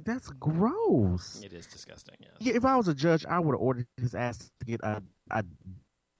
[0.03, 1.41] That's gross.
[1.41, 2.15] It is disgusting.
[2.19, 2.31] Yes.
[2.39, 5.01] Yeah, if I was a judge, I would have ordered his ass to get a,
[5.31, 5.45] a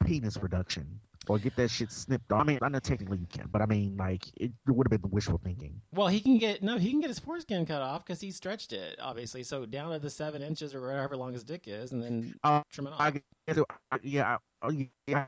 [0.06, 1.02] penis reduction.
[1.30, 2.42] Or get that shit snipped off.
[2.42, 5.12] I mean, I know technically you can, but I mean, like it would have been
[5.12, 5.82] wishful thinking.
[5.94, 8.74] Well, he can get no, he can get his foreskin cut off because he stretched
[8.74, 9.44] it, obviously.
[9.44, 12.62] So down to the seven inches or whatever long his dick is, and then Uh,
[12.72, 13.02] trim it off.
[13.02, 14.72] I guess, it, I- yeah, I- oh,
[15.08, 15.26] yeah.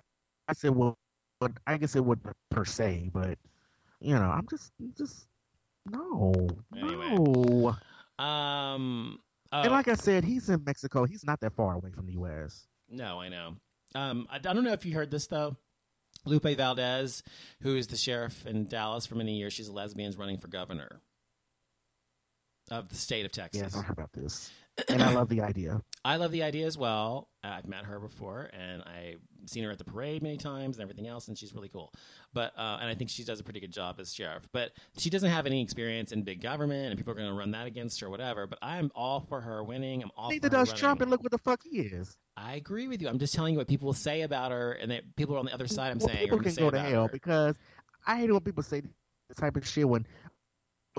[0.48, 0.98] I said, well,
[1.40, 2.20] but I guess it would
[2.50, 3.38] per se, but
[4.02, 5.28] you know, I'm just, just
[5.86, 7.16] no, Anyway.
[7.18, 7.76] no.
[8.24, 9.20] um,
[9.52, 11.06] oh, And like I said, he's in Mexico.
[11.06, 12.68] He's not that far away from the U.S.
[12.90, 13.56] no, I know.
[13.96, 15.56] Um, I, I don't know if you heard this though.
[16.26, 17.24] Lupe Valdez,
[17.62, 20.48] who is the sheriff in Dallas for many years, she's a lesbian, is running for
[20.48, 21.02] governor
[22.72, 23.62] of the state of Texas.
[23.62, 24.52] Yes, I heard about this,
[24.90, 25.82] and I love the idea.
[26.06, 27.30] I love the idea as well.
[27.44, 31.08] I've met her before, and I've seen her at the parade many times and everything
[31.08, 31.92] else, and she's really cool.
[32.34, 34.48] But uh, and I think she does a pretty good job as sheriff.
[34.54, 37.52] But she doesn't have any experience in big government, and people are going to run
[37.52, 38.48] that against her, or whatever.
[38.48, 40.04] But I'm all for her winning.
[40.04, 40.76] I'm all her does running.
[40.76, 42.18] Trump, and look what the fuck he is.
[42.42, 43.10] I agree with you.
[43.10, 45.46] I'm just telling you what people will say about her, and that people are on
[45.46, 45.92] the other side.
[45.92, 47.10] I'm Well, saying people can say go to hell her.
[47.12, 47.56] because
[48.08, 50.06] I hate when people say this type of shit when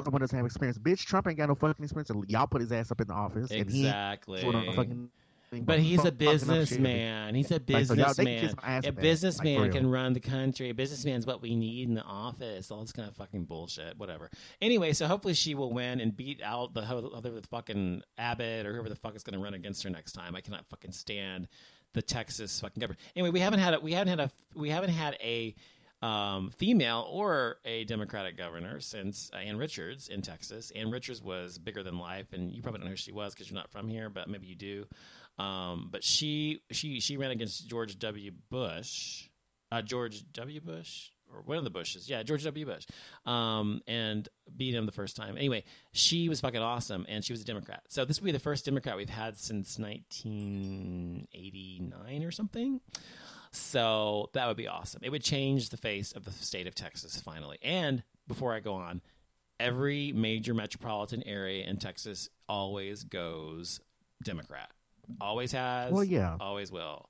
[0.05, 0.79] someone doesn't have experience.
[0.79, 2.11] Bitch, Trump ain't got no fucking experience.
[2.29, 4.43] Y'all put his ass up in the office, and he Exactly.
[4.43, 5.11] no fucking
[5.53, 6.19] But he's a fucking up shit.
[6.19, 7.35] businessman.
[7.35, 8.41] He's a Like, so y'all- they can businessman.
[8.41, 10.71] kiss my ass a businessman can run the country.
[10.71, 12.71] A businessman's what we need in the office.
[12.71, 13.99] All this kind of fucking bullshit.
[13.99, 14.31] Whatever.
[14.63, 18.75] Anyway, so hopefully she will win and beat out the other the fucking Abbott or
[18.75, 20.37] whoever the fuck is going to run against her next time.
[20.37, 21.49] I cannot fucking stand
[21.95, 23.01] the Texas fucking government.
[23.17, 25.55] Anyway, we haven't had a we haven't had a we haven't had a
[26.03, 30.71] um, female or a Democratic governor since uh, Ann Richards in Texas.
[30.75, 33.51] Ann Richards was bigger than life, and you probably don't know who she was because
[33.51, 34.87] you're not from here, but maybe you do.
[35.39, 38.31] Um, but she she she ran against George W.
[38.51, 39.29] Bush,
[39.73, 40.61] uh, George W.
[40.61, 42.65] Bush, or one of the Bushes, yeah, George W.
[42.67, 42.87] Bush,
[43.27, 45.37] um, and beat him the first time.
[45.37, 47.83] Anyway, she was fucking awesome, and she was a Democrat.
[47.89, 52.81] So this will be the first Democrat we've had since 1989 or something.
[53.53, 55.01] So that would be awesome.
[55.03, 57.59] It would change the face of the state of Texas finally.
[57.63, 59.01] And before I go on,
[59.59, 63.81] every major metropolitan area in Texas always goes
[64.23, 64.71] Democrat.
[65.21, 65.93] Always has.
[65.93, 66.37] Well, yeah.
[66.41, 67.09] Always will.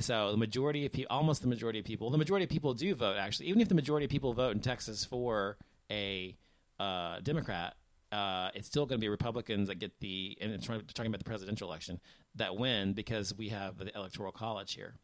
[0.00, 2.94] So the majority of people, almost the majority of people, the majority of people do
[2.94, 3.16] vote.
[3.16, 5.56] Actually, even if the majority of people vote in Texas for
[5.90, 6.36] a
[6.78, 7.74] uh, Democrat,
[8.12, 11.18] uh, it's still going to be Republicans that get the and it's talking talking about
[11.18, 12.00] the presidential election
[12.36, 14.94] that win because we have the electoral college here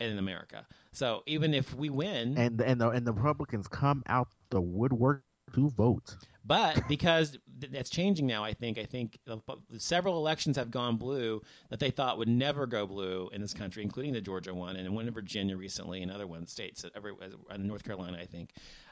[0.00, 0.66] in America.
[0.92, 5.24] So even if we win, and and the and the Republicans come out the woodwork
[5.54, 6.16] to vote.
[6.44, 9.36] But because th- that's changing now, I think I think uh,
[9.78, 13.82] several elections have gone blue that they thought would never go blue in this country,
[13.82, 17.12] including the Georgia one and one in Virginia recently, and other one states, every
[17.50, 18.50] uh, North Carolina, I think.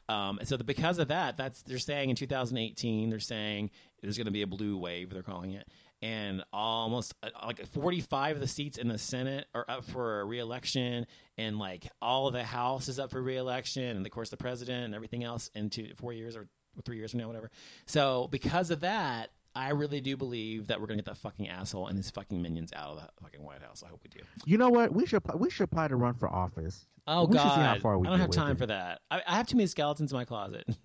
[0.09, 3.71] Um, and so the, because of that, that's they're saying in 2018 they're saying
[4.01, 5.11] there's going to be a blue wave.
[5.11, 5.69] They're calling it.
[6.03, 11.07] And almost uh, like 45 of the seats in the Senate are up for reelection,
[11.37, 14.85] and like all of the House is up for reelection, and of course the president
[14.85, 16.47] and everything else in two, four years or
[16.85, 17.51] three years from now, whatever.
[17.87, 21.89] So because of that, I really do believe that we're gonna get that fucking asshole
[21.89, 23.83] and his fucking minions out of the fucking White House.
[23.85, 24.25] I hope we do.
[24.45, 24.93] You know what?
[24.93, 26.87] We should we should apply to run for office.
[27.07, 29.01] Oh we God, should see how far we I don't have time for that.
[29.11, 30.65] I, I have too many skeletons in my closet.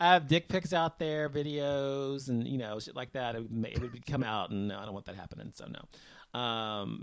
[0.00, 3.36] I have dick pics out there, videos, and you know shit like that.
[3.36, 5.52] It would, it would come out, and no, I don't want that happening.
[5.54, 5.80] So no.
[6.34, 7.02] Um,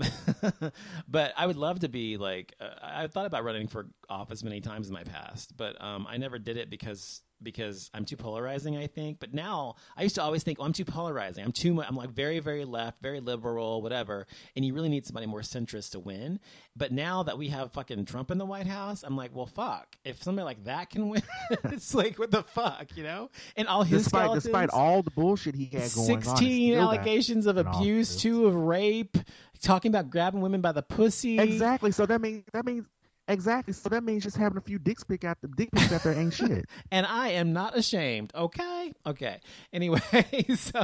[1.07, 4.61] but I would love to be like uh, I thought about running for office many
[4.61, 8.75] times in my past, but um, I never did it because because I'm too polarizing.
[8.75, 11.45] I think, but now I used to always think, oh, I'm too polarizing.
[11.45, 11.73] I'm too.
[11.73, 14.27] mu- I'm like very very left, very liberal, whatever.
[14.57, 16.41] And you really need somebody more centrist to win.
[16.75, 19.95] But now that we have fucking Trump in the White House, I'm like, well, fuck.
[20.03, 21.23] If somebody like that can win,
[21.65, 23.29] it's like what the fuck, you know?
[23.55, 27.45] And all his Despite despite all the bullshit he had going 16 still got allegations
[27.45, 29.17] of abuse, two of rape,
[29.61, 31.39] talking about grabbing women by the pussy.
[31.39, 31.91] Exactly.
[31.91, 32.85] So that means that means
[33.28, 33.73] exactly.
[33.73, 36.13] So that means just having a few dicks pick out the dick pics out there
[36.13, 36.65] ain't shit.
[36.91, 38.32] And I am not ashamed.
[38.36, 39.39] Okay, okay.
[39.73, 39.99] Anyway,
[40.55, 40.84] so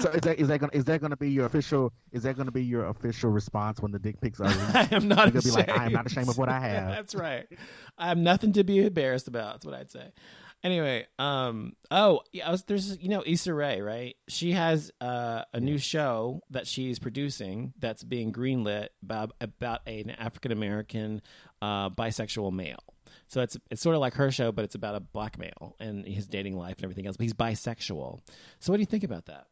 [0.00, 2.50] So is that is that gonna is that gonna be your official is that gonna
[2.50, 4.46] be your official response when the dick pics are?
[4.74, 5.44] I am not You're ashamed.
[5.44, 6.88] be like, I am not ashamed of what I have.
[6.90, 7.46] That's right.
[7.98, 9.54] I have nothing to be embarrassed about.
[9.54, 10.10] That's what I'd say.
[10.62, 14.16] Anyway, um, oh, yeah, I was, there's you know Issa Rae, right?
[14.28, 20.10] She has uh, a new show that she's producing that's being greenlit about about an
[20.10, 21.22] African American
[21.62, 22.84] uh, bisexual male.
[23.28, 26.04] So it's it's sort of like her show, but it's about a black male and
[26.04, 27.16] his dating life and everything else.
[27.16, 28.20] But he's bisexual.
[28.58, 29.46] So what do you think about that?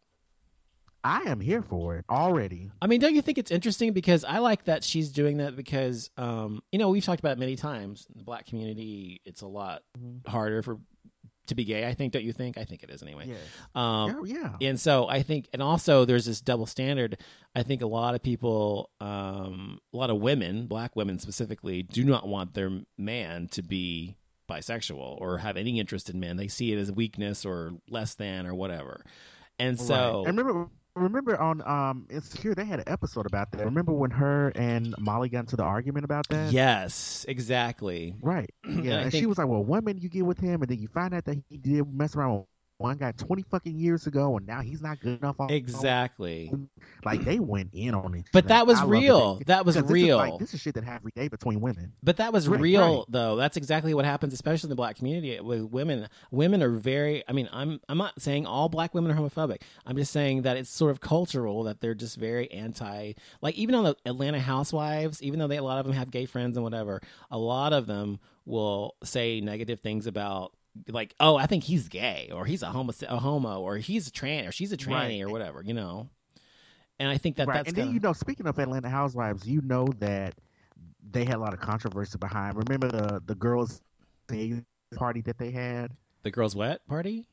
[1.04, 2.70] I am here for it already.
[2.82, 3.92] I mean, don't you think it's interesting?
[3.92, 7.38] Because I like that she's doing that because, um, you know, we've talked about it
[7.38, 8.06] many times.
[8.12, 9.82] In the black community, it's a lot
[10.26, 10.78] harder for
[11.48, 11.86] to be gay.
[11.86, 12.56] I think, don't you think?
[12.58, 13.26] I think it is anyway.
[13.28, 13.38] Yes.
[13.74, 14.68] Um, yeah, yeah.
[14.68, 17.18] and so I think, and also there's this double standard.
[17.54, 22.04] I think a lot of people, um, a lot of women, black women specifically, do
[22.04, 24.16] not want their man to be
[24.48, 26.36] bisexual or have any interest in men.
[26.36, 29.04] They see it as weakness or less than or whatever.
[29.58, 30.28] And so, Right.
[30.28, 33.64] And remember, remember on um Insecure they had an episode about that.
[33.64, 36.52] Remember when her and Molly got into the argument about that?
[36.52, 38.14] yes, exactly.
[38.20, 38.50] Right.
[38.78, 39.00] Yeah.
[39.00, 41.12] And she was like, "Well, one minute you get with him, and then you find
[41.12, 42.46] out that he did mess around with
[42.78, 46.52] one guy twenty fucking years ago, and now he's not good enough." On, Exactly.
[47.04, 48.26] Like they went in on it.
[48.32, 49.40] But that was I real.
[49.46, 50.16] That was because this is real.
[50.16, 51.92] like, this is shit that happens every day between women.
[52.02, 53.04] But that was Right, real, right.
[53.08, 53.36] though.
[53.36, 56.08] That's exactly what happens, especially in the black community with women.
[56.30, 57.22] Women are very.
[57.28, 59.62] I mean, I'm I'm not saying all black women are homophobic.
[59.86, 63.12] I'm just saying that it's sort of cultural that they're just very anti.
[63.40, 66.26] Like even on the Atlanta Housewives, even though they a lot of them have gay
[66.26, 67.00] friends and whatever,
[67.30, 70.52] a lot of them will say negative things about.
[70.88, 74.10] Like, oh, I think he's gay, or he's a homo, a homo, or he's a
[74.12, 75.22] trans, or she's a tranny, Right.
[75.22, 76.08] or whatever, you know.
[76.98, 77.56] And I think that right.
[77.56, 80.34] that's and then kinda- you know, speaking of Atlanta Housewives, you know that
[81.10, 82.56] they had a lot of controversy behind.
[82.56, 83.80] Remember the the girls'
[84.96, 87.26] party that they had, the girls' wet party.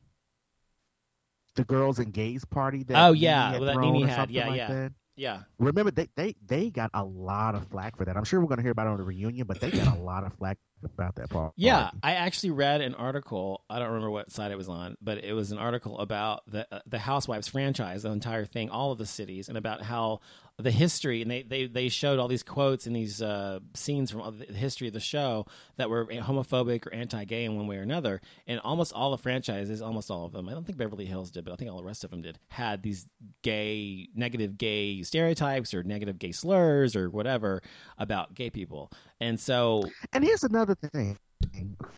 [1.56, 2.82] the girls and gays party.
[2.84, 4.30] That Oh, yeah, had that Nene had.
[4.30, 4.68] Yeah, like yeah.
[4.68, 4.92] that.
[5.18, 8.18] Yeah, Remember they, they they got a lot of flack for that.
[8.18, 10.24] I'm sure we're gonna hear about it on the reunion, but they got a lot
[10.24, 11.52] of flack about that part.
[11.56, 13.62] Yeah, I actually read an article.
[13.68, 16.66] I don't remember what site it was on, but it was an article about the
[16.72, 20.20] uh, the Housewives franchise, the entire thing, all of the cities, and about how
[20.58, 21.22] the history.
[21.22, 24.88] And they they, they showed all these quotes and these uh, scenes from the history
[24.88, 25.46] of the show
[25.76, 28.20] that were homophobic or anti-gay in one way or another.
[28.46, 31.44] And almost all the franchises, almost all of them, I don't think Beverly Hills did,
[31.44, 33.06] but I think all the rest of them did, had these
[33.42, 37.62] gay, negative gay stereotypes or negative gay slurs or whatever
[37.98, 38.90] about gay people.
[39.20, 41.16] And so And here's another thing.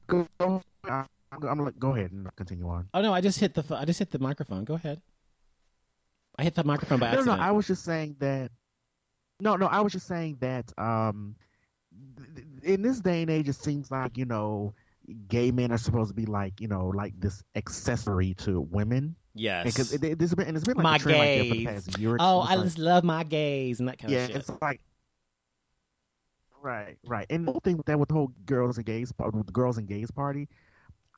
[0.06, 2.88] Go, go, I'm, I'm gonna go ahead and continue on.
[2.94, 3.12] Oh no!
[3.12, 4.64] I just hit the I just hit the microphone.
[4.64, 5.00] Go ahead.
[6.38, 7.38] I hit the microphone by No, accident.
[7.38, 8.50] no, I was just saying that.
[9.40, 10.72] No, no, I was just saying that.
[10.78, 11.36] Um,
[12.62, 14.74] in this day and age, it seems like you know,
[15.28, 19.16] gay men are supposed to be like you know, like this accessory to women.
[19.34, 19.64] yes.
[19.64, 21.54] Because it, it, it's been and it's been like My a trend like that for
[21.54, 22.16] the past year.
[22.20, 22.40] oh.
[22.40, 24.36] I It's just love my gays and that kind yeah, of shit.
[24.36, 24.80] it's like.
[26.68, 29.46] Right, right, and the whole thing with that with the whole girls and gays, with
[29.46, 30.48] the girls and gays party,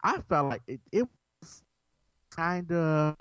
[0.05, 1.09] I felt like it, it
[1.43, 1.63] was
[2.31, 3.17] kind of,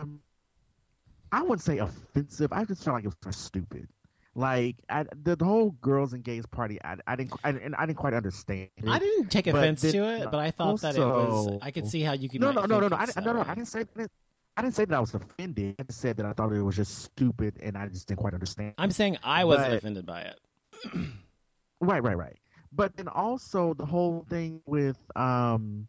[1.32, 2.54] I wouldn't say offensive.
[2.54, 3.88] I just felt like it was stupid.
[4.36, 7.88] Like I, the, the whole girls and gays party, I, I didn't, I, and I
[7.88, 8.70] didn't quite understand.
[8.78, 8.88] It.
[8.88, 11.58] I didn't take offense then to it, but I thought that it was.
[11.64, 12.42] I could see how you could.
[12.42, 12.96] No, no, no, no, no.
[12.96, 13.42] I, didn't- no, no.
[13.42, 14.12] I didn't say that.
[14.56, 15.76] I didn't say that I was offended.
[15.80, 18.34] I just said that I thought it was just stupid, and I just didn't quite
[18.36, 18.74] understand.
[18.78, 20.40] I'm saying I wasn't but- offended by it.
[21.80, 22.38] Right, right, right.
[22.72, 25.88] But then also the whole thing with um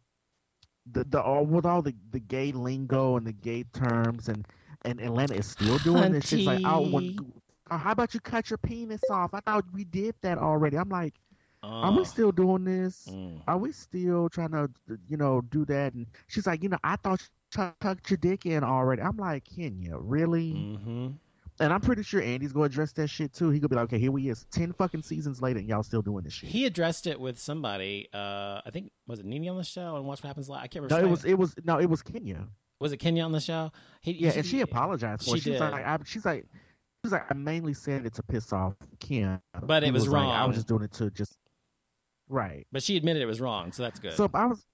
[0.91, 4.47] the the all with all the, the gay lingo and the gay terms and
[4.85, 6.39] and Atlanta is still doing this shit.
[6.39, 7.33] It's like, oh, when, Hunty.
[7.71, 9.35] uh, how about you cut your penis off?
[9.35, 10.77] I thought we did that already.
[10.79, 11.15] I'm like,
[11.83, 12.05] are we Oh.
[12.05, 13.17] still doing this?
[13.17, 13.43] Mm.
[13.47, 14.71] Are we still trying to,
[15.09, 15.95] you know, do that?
[15.95, 17.29] And she's like, you know, I thought you
[17.81, 19.03] tucked your dick in already.
[19.03, 20.69] I'm like, Kenya, really?
[20.69, 21.09] hmm
[21.61, 23.51] And I'm pretty sure Andy's gonna address that shit too.
[23.51, 26.01] He gonna be like, okay, here we is, ten fucking seasons later, and y'all still
[26.01, 26.49] doing this shit.
[26.49, 28.09] He addressed it with somebody.
[28.15, 30.63] Uh, I think was it Nene on the show and Watch What Happens Live.
[30.63, 31.03] I can't remember.
[31.03, 32.49] no, it was, it was, no, it was Kenya.
[32.81, 33.71] was it Kenya on the show?
[34.01, 35.43] He, Yeah, and she apologized for she it.
[35.43, 35.71] She was did.
[35.71, 36.47] like, I, she's like,
[37.05, 40.29] she's like, I mainly said it to piss off Kim, But it He was like,
[40.29, 41.37] I was just doing it to just,
[42.31, 42.67] right.
[42.73, 44.15] But she admitted it was wrong, so that's good.
[44.15, 44.65] So I was,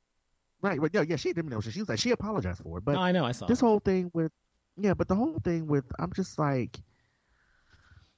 [0.63, 1.61] right, but yeah, yeah, she didn't know.
[1.61, 3.25] She was like, she apologized for it, but no, I know.
[3.25, 3.47] I saw.
[3.47, 3.65] this it.
[3.65, 4.31] whole thing with,
[4.77, 6.79] yeah, but the whole thing with, I'm just like.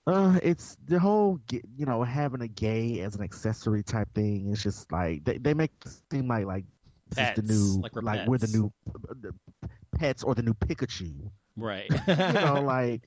[0.07, 4.49] Uh, it's the whole, you know, having a gay as an accessory type thing.
[4.51, 6.65] It's just like they, they make it seem like like
[7.11, 9.35] this is the new like we're we're the new uh, the
[9.99, 11.31] pets or the new Pikachu.
[11.57, 11.91] right.
[11.91, 13.07] You know, like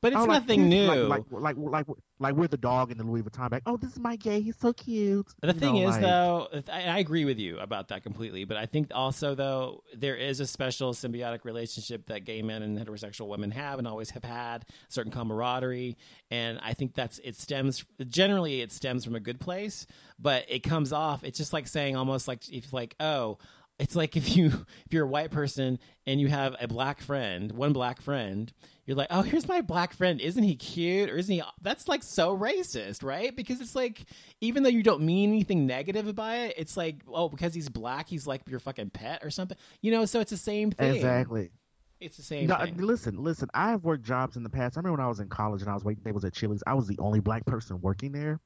[0.00, 0.86] but it's Oh, like, nothing new.
[0.86, 1.86] Like, like, like, like,
[2.18, 3.62] like we're the dog in the Louis Vuitton bag.
[3.66, 4.40] Oh, this is my gay.
[4.40, 5.26] He's so cute.
[5.40, 8.44] The You thing know, is, like- though, I, I agree with you about that completely.
[8.44, 12.78] But I think also, though, there is a special symbiotic relationship that gay men and
[12.78, 15.96] heterosexual women have and always have had, certain camaraderie,
[16.30, 19.86] and I think that's it stems generally it stems from a good place,
[20.18, 21.24] but it comes off.
[21.24, 23.38] It's just like saying almost like if like oh.
[23.78, 24.46] It's like if you
[24.86, 28.52] if you're a white person and you have a black friend, one black friend,
[28.86, 30.20] you're like, "Oh, here's my black friend.
[30.20, 31.10] Isn't he cute?
[31.10, 33.34] Or isn't he?" That's like so racist, right?
[33.36, 34.04] Because it's like
[34.40, 38.08] even though you don't mean anything negative about it, it's like, "Oh, because he's black,
[38.08, 40.94] he's like your fucking pet or something." You know, so it's the same thing.
[40.94, 41.50] Exactly.
[41.98, 42.76] It's the same No, thing.
[42.76, 43.48] listen, listen.
[43.54, 44.76] I have worked jobs in the past.
[44.76, 46.62] I remember when I was in college and I was waiting tables at Chili's.
[46.66, 48.38] I was the only black person working there,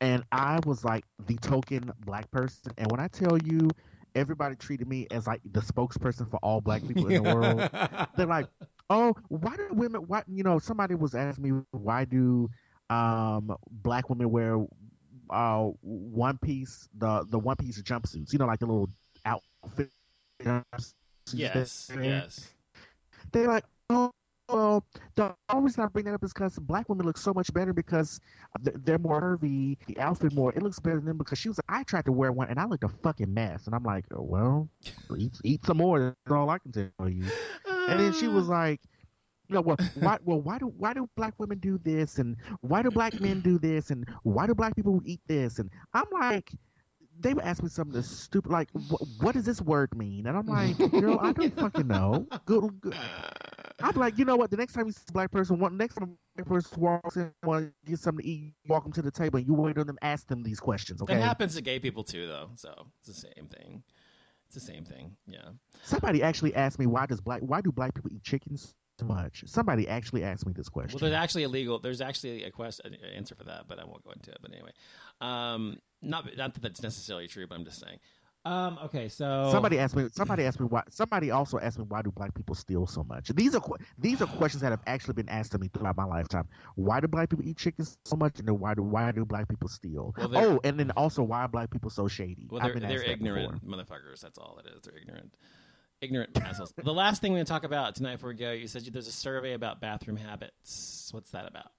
[0.00, 2.72] and I was like the token black person.
[2.76, 3.70] And when I tell you,
[4.16, 8.08] everybody treated me as like the spokesperson for all black people in the world.
[8.16, 8.46] They're like,
[8.90, 10.02] oh, why do women?
[10.08, 10.58] Why you know?
[10.58, 12.48] Somebody was asking me why do
[12.88, 14.64] um black women wear
[15.30, 18.32] uh one piece the the one piece jumpsuits?
[18.32, 18.90] You know, like the little
[19.24, 19.90] outfit.
[21.32, 22.48] Yes, yes.
[23.32, 24.10] They're like, oh,
[24.48, 24.84] well,
[25.16, 27.72] the only reason I bring that up is because black women look so much better
[27.72, 28.20] because
[28.60, 31.80] they're more curvy, the outfit more, it looks better than them because she was like,
[31.80, 33.66] I tried to wear one and I looked a fucking mess.
[33.66, 34.68] And I'm like, oh, well,
[35.16, 36.16] eat, eat some more.
[36.24, 37.24] That's all I can tell you.
[37.88, 38.52] And then she was ah.
[38.52, 38.80] like,
[39.48, 42.82] you know, well, why, well, why do why do black women do this, and why
[42.82, 45.60] do black men do this, and why do black people eat this?
[45.60, 46.50] And I'm like,
[47.20, 48.68] they would ask me something stupid like,
[49.20, 52.96] "What does this word mean?" And I'm like, "Girl, I don't fucking know." Good, good.
[53.86, 54.50] I'm like, you know what?
[54.50, 57.16] The next time you see a black person, one next time a black person walks
[57.16, 59.78] in, want to get something to eat, walk them to the table, and you wait
[59.78, 61.00] on them, ask them these questions.
[61.02, 62.50] Okay, That happens to gay people too, though.
[62.56, 63.82] So it's the same thing.
[64.46, 65.16] It's the same thing.
[65.26, 65.50] Yeah.
[65.82, 69.44] Somebody actually asked me why does black why do black people eat chickens so much?
[69.46, 70.98] Somebody actually asked me this question.
[71.00, 71.78] Well, there's actually a legal.
[71.78, 74.38] There's actually a question an answer for that, but I won't go into it.
[74.40, 74.70] But anyway,
[75.20, 77.98] um, not not that that's necessarily true, but I'm just saying.
[78.46, 80.06] Um, okay, so Somebody asked me.
[80.12, 80.84] Somebody asked me why.
[80.88, 83.28] Somebody also asked me why do black people steal so much?
[83.34, 83.62] These are
[83.98, 86.46] these are questions that have actually been asked to me throughout my lifetime.
[86.76, 88.38] Why do black people eat chickens so much?
[88.38, 90.14] And then why do why do black people steal?
[90.16, 92.46] Well, oh, and then also why are black people so shady?
[92.48, 93.78] Well, I've they're, been they're asked ignorant before.
[93.78, 94.20] motherfuckers.
[94.20, 94.82] That's all it is.
[94.82, 95.34] They're ignorant.
[96.00, 96.72] Ignorant assholes.
[96.76, 99.08] The last thing we're going to talk about tonight before we go, you said there's
[99.08, 101.08] a survey about bathroom habits.
[101.10, 101.72] What's that about?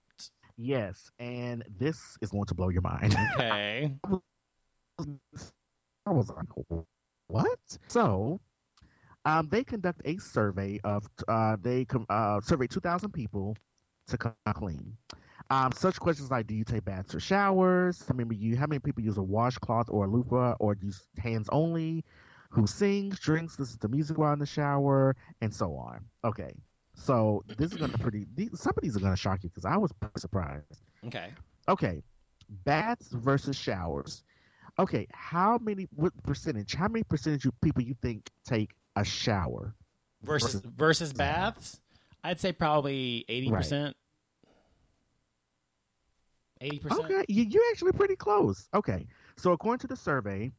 [0.58, 3.16] Yes, and this is going to blow your mind.
[3.36, 3.94] Okay.
[6.08, 6.48] I was like,
[7.28, 7.60] what?
[7.88, 8.40] So,
[9.26, 13.56] um, they conduct a survey of uh, they uh, survey two thousand people
[14.08, 14.96] to come clean.
[15.50, 18.04] Um, such questions like, do you take baths or showers?
[18.08, 18.56] How many you?
[18.56, 22.06] How many people use a washcloth or a loofah or use hands only?
[22.52, 26.06] Who sings, drinks, listens to music while in the shower, and so on.
[26.24, 26.54] Okay,
[26.94, 28.26] so this is gonna pretty.
[28.36, 30.82] These, some of these are gonna shock you because I was pretty surprised.
[31.06, 31.34] Okay.
[31.68, 32.02] Okay,
[32.64, 34.24] baths versus showers.
[34.80, 36.76] Okay, how many what percentage?
[36.76, 39.74] How many percentage of people you think take a shower?
[40.24, 41.80] Versus versus baths,
[42.24, 43.96] I'd say probably eighty percent.
[46.62, 47.06] Eighty percent.
[47.06, 48.68] Okay, you, you're actually pretty close.
[48.74, 49.06] Okay,
[49.36, 50.52] so according to the survey,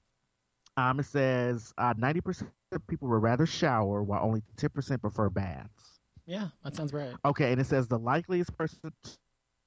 [0.77, 5.01] um, it says uh, ninety percent of people would rather shower, while only ten percent
[5.01, 5.99] prefer baths.
[6.27, 7.15] Yeah, that sounds right.
[7.25, 9.11] Okay, and it says the likeliest person to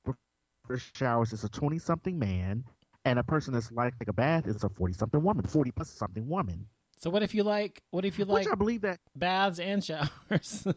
[0.05, 2.63] prefer showers is a twenty-something man,
[3.05, 6.27] and a person that's like, take a bath is a forty-something woman, forty plus something
[6.27, 6.65] woman.
[6.99, 7.81] So what if you like?
[7.91, 10.67] What if you like Which I believe that baths and showers?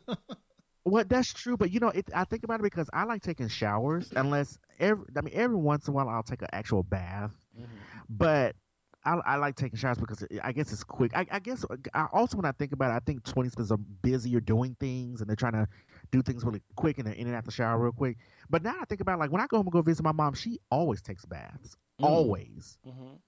[0.87, 3.49] Well, that's true, but you know, it, I think about it because I like taking
[3.49, 4.13] showers.
[4.15, 7.73] Unless every, I mean, every once in a while I'll take an actual bath, mm-hmm.
[8.11, 8.55] but
[9.03, 11.13] I, I like taking showers because it, I guess it's quick.
[11.17, 11.65] I, I guess
[11.95, 15.29] I, also when I think about it, I think twenties are busier doing things and
[15.29, 15.67] they're trying to
[16.11, 18.19] do things really quick and they're in and out the shower real quick.
[18.51, 20.13] But now I think about it, like when I go home and go visit my
[20.13, 22.05] mom, she always takes baths, Mm.
[22.07, 22.79] always.
[22.87, 23.19] Mhm.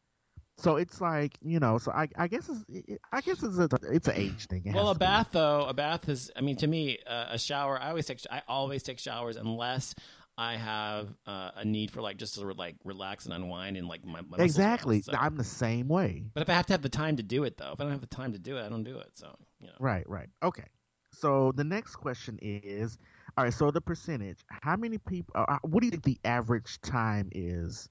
[0.58, 3.68] So it's like you know, so I, I guess it's it, I guess it's a
[3.92, 4.62] it's an age thing.
[4.64, 5.04] It Well, a to be.
[5.04, 6.30] bath though, a bath is.
[6.34, 7.78] I mean, to me, uh, a shower.
[7.80, 8.20] I always take.
[8.30, 9.94] I always take showers unless
[10.38, 14.04] I have uh, a need for like just to like relax and unwind and like
[14.04, 15.02] my, my exactly.
[15.02, 15.12] so.
[15.18, 16.24] I'm the same way.
[16.32, 17.92] But if I have to have the time to do it, though, if I don't
[17.92, 19.10] have the time to do it, I don't do it.
[19.14, 19.74] So you know.
[19.78, 20.28] Right, right.
[20.42, 20.64] Okay.
[21.12, 22.98] So the next question is,
[23.36, 23.52] all right.
[23.52, 24.38] So the percentage.
[24.48, 25.34] How many people?
[25.36, 27.88] Uh, what do you think the average time is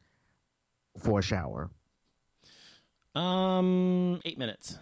[0.97, 1.69] for a shower?
[3.15, 4.77] Um, eight minutes.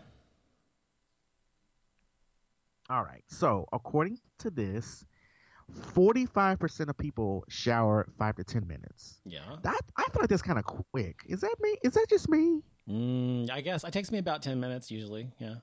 [2.89, 3.23] All right.
[3.27, 5.05] So according to this,
[5.93, 9.19] forty-five percent of people shower five to ten minutes.
[9.25, 9.41] Yeah.
[9.61, 11.17] That I feel like that's kind of quick.
[11.27, 11.77] Is that me?
[11.83, 12.61] Is that just me?
[12.89, 15.31] Mm, I guess it takes me about ten minutes usually.
[15.39, 15.55] Yeah.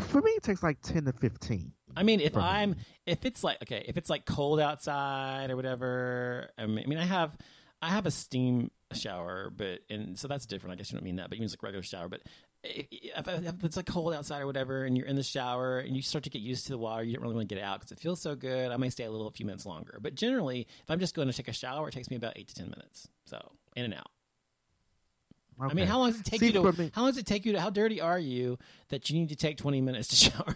[0.00, 1.72] For me, it takes like ten to fifteen.
[1.96, 2.74] I mean, if I'm,
[3.06, 7.38] if it's like, okay, if it's like cold outside or whatever, I mean, I have,
[7.80, 10.72] I have a steam shower, but, and so that's different.
[10.72, 12.08] I guess you don't mean that, but you mean it's like regular shower.
[12.08, 12.22] But
[12.62, 12.86] if,
[13.28, 16.24] if it's like cold outside or whatever, and you're in the shower and you start
[16.24, 17.98] to get used to the water, you don't really want to get out because it
[18.00, 18.70] feels so good.
[18.70, 19.98] I may stay a little, a few minutes longer.
[20.00, 22.48] But generally, if I'm just going to take a shower, it takes me about eight
[22.48, 23.08] to 10 minutes.
[23.24, 24.10] So in and out.
[25.58, 27.24] I mean, how long does it take See, you to, me- how long does it
[27.24, 28.58] take you to, how dirty are you
[28.88, 30.54] that you need to take 20 minutes to shower?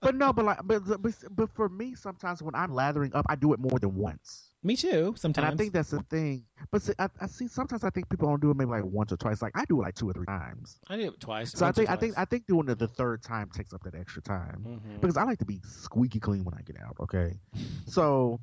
[0.00, 3.34] But no, but like, but, but but for me, sometimes when I'm lathering up, I
[3.34, 4.47] do it more than once.
[4.64, 5.14] Me too.
[5.16, 5.44] Sometimes.
[5.46, 6.44] And I think that's the thing.
[6.72, 9.12] But see, I, I see sometimes I think people don't do it maybe like once
[9.12, 9.40] or twice.
[9.40, 10.80] Like I do it like two or three times.
[10.88, 11.52] I do it twice.
[11.52, 12.14] So I think I think.
[12.18, 15.00] I think doing it the third time takes up that extra time Mhm.
[15.00, 16.96] because I like to be squeaky clean when I get out.
[17.00, 17.38] Okay,
[17.86, 18.40] so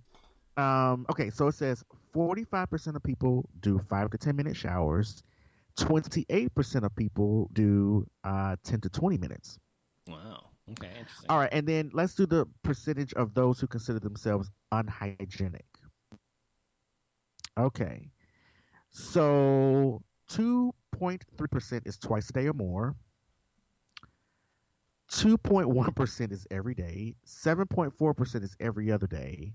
[0.56, 4.56] um, okay, so it says forty five percent of people do five to ten minute
[4.56, 5.22] showers.
[5.78, 9.60] 28% of people do uh, 10 to 20 minutes.
[10.08, 10.46] Wow.
[10.72, 11.26] Okay, interesting.
[11.30, 15.66] All right, and then let's do the percentage of those who consider themselves unhygienic.
[17.58, 18.12] Okay.
[18.92, 20.02] So
[20.32, 22.96] 2.3% is twice a day or more.
[25.12, 27.16] 2.1% is every day.
[27.26, 29.54] 7.4% is every other day.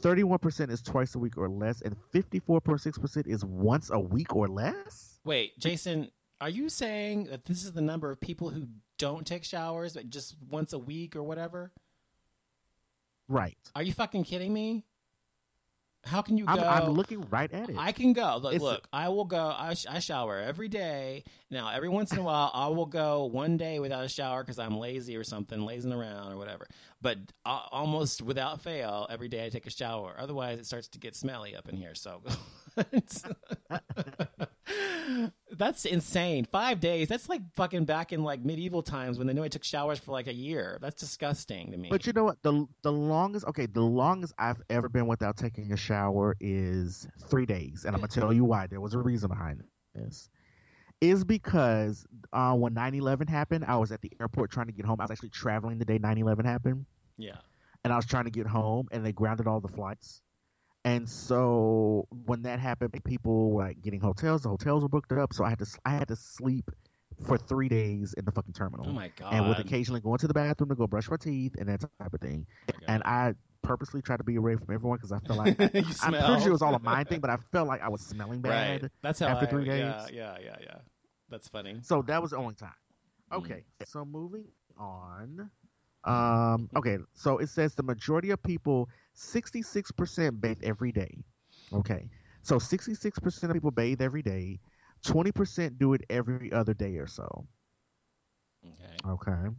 [0.00, 1.80] 31% is twice a week or less.
[1.82, 5.20] And 54.6% is once a week or less?
[5.24, 6.10] Wait, Jason,
[6.40, 8.66] are you saying that this is the number of people who
[8.98, 11.72] don't take showers but just once a week or whatever?
[13.28, 13.56] Right.
[13.74, 14.84] Are you fucking kidding me?
[16.04, 16.52] How can you go?
[16.52, 17.76] I'm, I'm looking right at it.
[17.78, 18.38] I can go.
[18.42, 19.54] Look, look I will go.
[19.56, 21.24] I, sh- I shower every day.
[21.50, 24.58] Now, every once in a while, I will go one day without a shower because
[24.58, 26.66] I'm lazy or something, lazing around or whatever.
[27.00, 30.14] But uh, almost without fail, every day I take a shower.
[30.18, 31.94] Otherwise, it starts to get smelly up in here.
[31.94, 32.22] So
[35.52, 36.46] that's insane.
[36.50, 37.08] Five days.
[37.08, 40.12] That's like fucking back in like medieval times when they know I took showers for
[40.12, 40.78] like a year.
[40.80, 41.88] That's disgusting to me.
[41.90, 42.42] But you know what?
[42.42, 47.46] The the longest okay, the longest I've ever been without taking a shower is three
[47.46, 48.66] days, and I'm gonna tell you why.
[48.66, 49.62] There was a reason behind
[49.94, 50.28] this.
[51.00, 55.00] Is because uh, when 9/11 happened, I was at the airport trying to get home.
[55.00, 56.86] I was actually traveling the day 9/11 happened,
[57.18, 57.36] yeah.
[57.82, 60.22] and I was trying to get home, and they grounded all the flights.
[60.84, 64.42] And so when that happened, people were like getting hotels.
[64.42, 66.70] The hotels were booked up, so I had to I had to sleep
[67.26, 69.32] for three days in the fucking terminal Oh my god.
[69.32, 72.12] and would occasionally go into the bathroom to go brush my teeth and that type
[72.12, 72.46] of thing.
[72.88, 76.12] And I purposely tried to be away from everyone because I felt like You I'm
[76.12, 78.40] pretty sure it was all a mind thing, but I felt like I was smelling
[78.42, 78.82] bad.
[78.82, 78.90] Right.
[79.00, 80.10] That's how after I, three Yeah, days.
[80.12, 80.76] yeah, yeah, yeah.
[81.30, 81.78] That's funny.
[81.82, 82.70] So that was the only time.
[83.32, 83.38] Mm.
[83.38, 84.44] Okay, so moving
[84.78, 85.50] on.
[86.04, 91.24] Um, okay, so it says the majority of people, 66% bathe every day.
[91.72, 92.08] Okay,
[92.42, 94.60] so 66% of people bathe every day.
[95.06, 97.46] 20% do it every other day or so.
[98.64, 99.12] Okay.
[99.12, 99.54] Okay.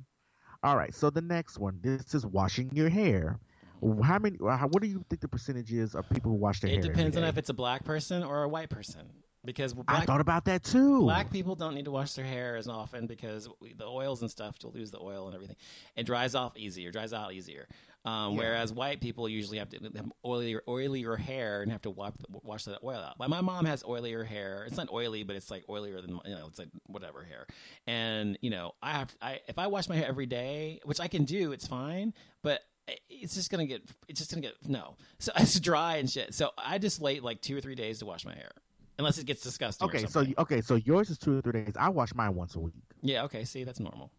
[0.64, 0.94] All right.
[0.94, 3.40] So the next one, this is washing your hair.
[3.84, 4.02] Mm-hmm.
[4.02, 4.38] How many?
[4.42, 6.86] How, what do you think the percentage is of people who wash their It hair?
[6.86, 9.12] It depends on if it's a black person or a white person.
[9.46, 11.02] Because I thought about that too.
[11.02, 14.32] black people don't need to wash their hair as often because we, the oils and
[14.32, 15.56] stuff to lose the oil and everything.
[15.96, 17.68] It dries off easier, dries out easier.
[18.06, 18.40] Um, Yeah.
[18.40, 22.66] Whereas white people usually have to have oilier, oilier hair and have to wash, wash
[22.66, 23.20] that oil out.
[23.20, 24.66] Like my mom has oilier hair.
[24.68, 27.48] It's not oily, but it's like oilier than you know, it's like whatever hair.
[27.88, 31.08] And you know, I have I if I wash my hair every day, which I
[31.08, 32.14] can do, it's fine.
[32.44, 32.62] But
[33.10, 34.96] it's just gonna get it's just gonna get no.
[35.18, 36.36] So it's dry and shit.
[36.36, 38.52] So I just wait like two or three days to wash my hair,
[38.98, 39.88] unless it gets disgusting.
[39.88, 41.74] or Okay, so okay, so yours is two or three days.
[41.78, 42.74] I wash mine once a week.
[43.02, 43.44] yeah, okay.
[43.44, 44.12] See, that's normal.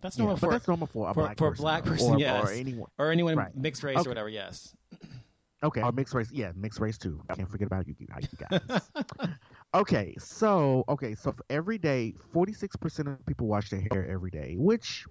[0.00, 2.14] That's Yeah, normal but for that's normal for a for, black for person, black person,
[2.14, 2.90] or, yes, or anyone.
[2.98, 3.54] or anyone Right.
[3.56, 4.08] mixed race Okay.
[4.08, 4.28] or whatever.
[4.28, 4.74] Yes.
[5.64, 6.28] Okay, or mixed race.
[6.32, 7.22] Yeah, mixed race too.
[7.30, 8.90] I can't forget about you, you guys.
[9.74, 14.04] okay, so okay, so for every day, forty six percent of people wash their hair
[14.10, 15.04] every day, which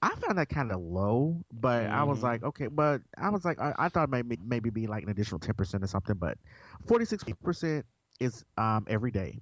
[0.00, 1.42] I found that kind of low.
[1.52, 2.22] But I was Mhm.
[2.22, 5.40] like, okay, but I was like, I, I thought maybe maybe be like an additional
[5.40, 6.14] ten percent or something.
[6.16, 6.38] But
[6.86, 7.84] forty six percent
[8.20, 9.40] is um every day.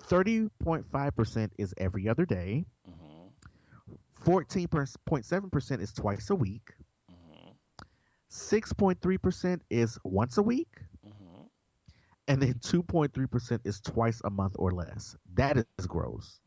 [0.00, 2.66] Thirty point five percent is every other day.
[2.86, 3.32] Mhm,
[5.22, 6.72] seven percent is twice a week.
[7.08, 7.56] mhm,
[8.28, 10.82] Six point three percent is once a week.
[11.02, 11.48] mhm.
[12.28, 15.16] and then 2.3% is twice a month or less.
[15.34, 16.40] That is gross.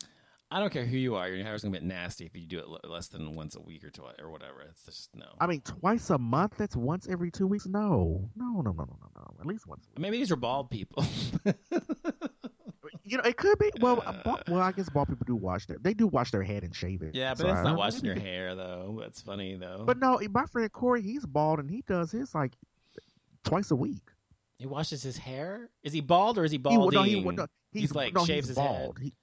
[0.52, 1.30] I don't care who you are.
[1.30, 3.84] Your hair's gonna get nasty if you do it l- less than once a week
[3.84, 4.62] or twice or whatever.
[4.70, 5.28] It's just no.
[5.40, 6.56] I mean, twice a month?
[6.58, 7.68] That's once every two weeks?
[7.68, 8.30] No.
[8.36, 9.36] No, no, no, no, no, no.
[9.40, 10.00] At least once a week.
[10.00, 11.06] Maybe these are bald people.
[13.04, 13.72] You know, it could be.
[13.82, 15.78] Well, uh, bald, well, I guess bald people do wash their.
[15.80, 17.16] They do wash their head and shave it.
[17.16, 18.98] yeah, but So that's not washing your hair though.
[19.02, 19.84] That's funny though.
[19.86, 22.54] But no, eh, my friend Corey, he's bald and he does his like
[23.44, 24.04] twice a week.
[24.58, 25.70] he washes his hair.
[25.84, 26.94] Is he bald or is he He, balding?
[27.00, 28.92] no, he, no, he's, He's, like, no, shaves he's his head.
[29.02, 29.14] He,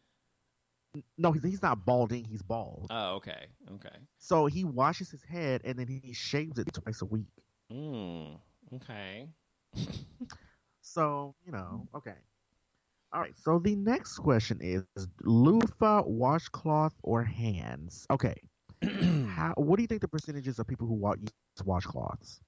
[1.16, 2.24] no, he's, he's not balding.
[2.24, 2.90] He's bald.
[2.90, 3.98] Oh, okay, okay.
[4.18, 7.26] So he washes his head and then he shaves it twice a week.
[7.70, 8.40] Mm,
[8.74, 9.28] okay.
[10.80, 12.16] So, you know, okay.
[13.12, 13.36] All right.
[13.36, 14.92] So the next question is
[15.22, 18.06] loofah, washcloth, or hands?
[18.10, 18.34] Okay.
[19.26, 22.40] How, what do you think the percentages of people who wa- use washcloths?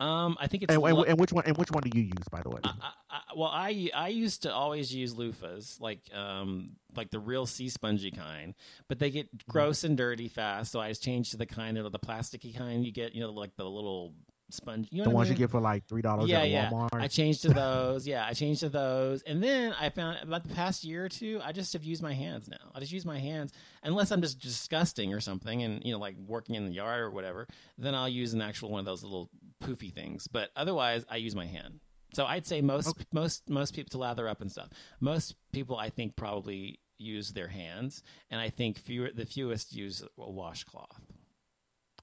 [0.00, 1.44] Um, I think it's And, and, which one?
[1.46, 2.60] And which one do you use, by the way?
[2.64, 2.72] I,
[3.10, 7.68] I, well, I I used to always use loofahs, like um like the real sea
[7.68, 8.54] spongy kind,
[8.88, 9.52] but they get Mm-hmm.
[9.52, 10.72] gross and dirty fast.
[10.72, 13.30] So I just changed to the kind of the plasticky kind you get, you know,
[13.30, 14.14] like the little
[14.50, 14.88] sponge.
[14.90, 16.70] You know the what I ones you get for like three dollars yeah, at yeah.
[16.70, 17.00] Walmart.
[17.00, 18.06] I changed to those.
[18.06, 21.40] yeah, I changed to those, and then I found about the past year or two,
[21.44, 22.70] I just have used my hands now.
[22.74, 23.52] I just use my hands,
[23.82, 27.10] unless I'm just disgusting or something, and you know, like working in the yard or
[27.10, 27.46] whatever.
[27.78, 29.30] Then I'll use an actual one of those little
[29.60, 30.26] poofy things.
[30.26, 31.80] But otherwise, I use my hand.
[32.12, 34.68] So I'd say most most most people to lather up and stuff.
[35.00, 40.02] Most people, I think, probably use their hands, and I think fewer the fewest use
[40.02, 41.00] a washcloth.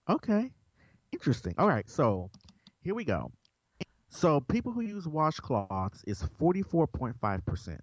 [0.10, 0.52] Okay.
[1.12, 1.56] Interesting.
[1.58, 1.90] All right.
[1.90, 2.30] So
[2.82, 3.32] here we go.
[4.10, 7.80] So people who use washcloths is 44.5%.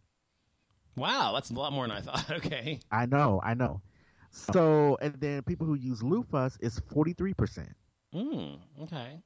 [0.97, 2.31] Wow, that's a lot more than I thought.
[2.31, 2.81] Okay.
[2.91, 3.41] I know.
[3.43, 3.83] I know.
[4.31, 7.69] So, and then people who use loofahs is 43%.
[8.15, 9.21] Mm, okay.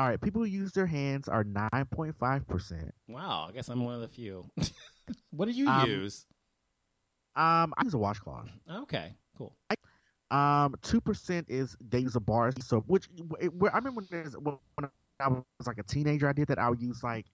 [0.00, 0.18] All right.
[0.18, 2.90] People who use their hands are 9.5%.
[3.06, 4.46] Wow, I guess I'm one of the few.
[5.30, 6.24] what do you Um, use?
[7.36, 8.48] Um, I use a washcloth.
[8.66, 9.54] Okay, cool.
[10.30, 13.08] Um, two percent is they use a bar soap, which
[13.40, 14.90] it, I remember when, when
[15.20, 16.58] I was like a teenager, I did that.
[16.58, 17.26] I would use like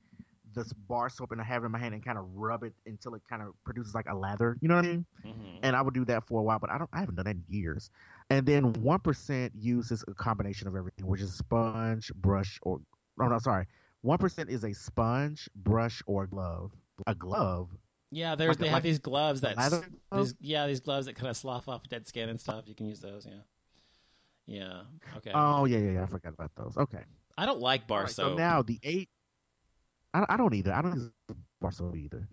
[0.57, 2.73] this bar soap and I have it in my hand and kind of rub it
[2.87, 4.57] until it kind of produces like a lather.
[4.61, 5.07] You know what I mean?
[5.23, 6.91] hmm And I would do that for a while, but I don't.
[6.93, 7.91] I haven't done that in years.
[8.31, 12.81] And then one percent uses a combination of everything, which is sponge, brush, or
[13.21, 13.67] oh no, sorry,
[14.01, 16.73] one percent is a sponge, brush, or glove.
[17.07, 17.69] A glove.
[18.11, 20.25] Yeah, there's Like- they have like these gloves that lather s- glove?
[20.27, 22.65] these, yeah these gloves that kind of slough off dead skin and stuff.
[22.67, 23.27] You can use those.
[23.27, 23.41] Yeah.
[24.47, 24.83] Yeah.
[25.17, 25.33] Okay.
[25.35, 26.03] Oh yeah, yeah, yeah.
[26.05, 26.77] I forgot about those.
[26.77, 27.03] Okay.
[27.37, 28.31] I don't like bar right, soap.
[28.33, 29.11] So now the eight.
[30.17, 30.73] I, I don't either.
[30.73, 31.11] I don't use
[31.61, 32.27] bar soap either.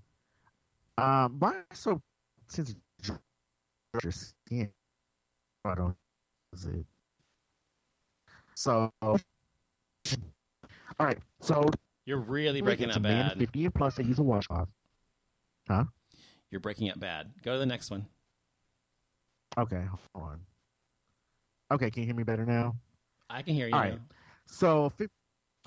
[0.97, 2.01] Um, bar soap
[2.47, 2.73] since
[3.03, 4.69] your skin,
[5.65, 5.95] I don't
[6.53, 6.85] use it.
[8.55, 9.19] So, all
[10.99, 11.17] right.
[11.41, 11.69] So
[12.05, 13.37] You're really breaking up bad.
[13.37, 14.69] fifty and plus that use a washcloth.
[15.67, 15.83] Huh?
[16.51, 17.31] You're breaking up bad.
[17.43, 18.05] Go to the next one.
[19.57, 19.83] Okay,
[20.15, 20.39] hold on.
[21.71, 22.75] Okay, can you hear me better now?
[23.29, 23.73] I can hear you.
[23.73, 23.89] All now.
[23.89, 23.99] right.
[24.45, 24.91] So,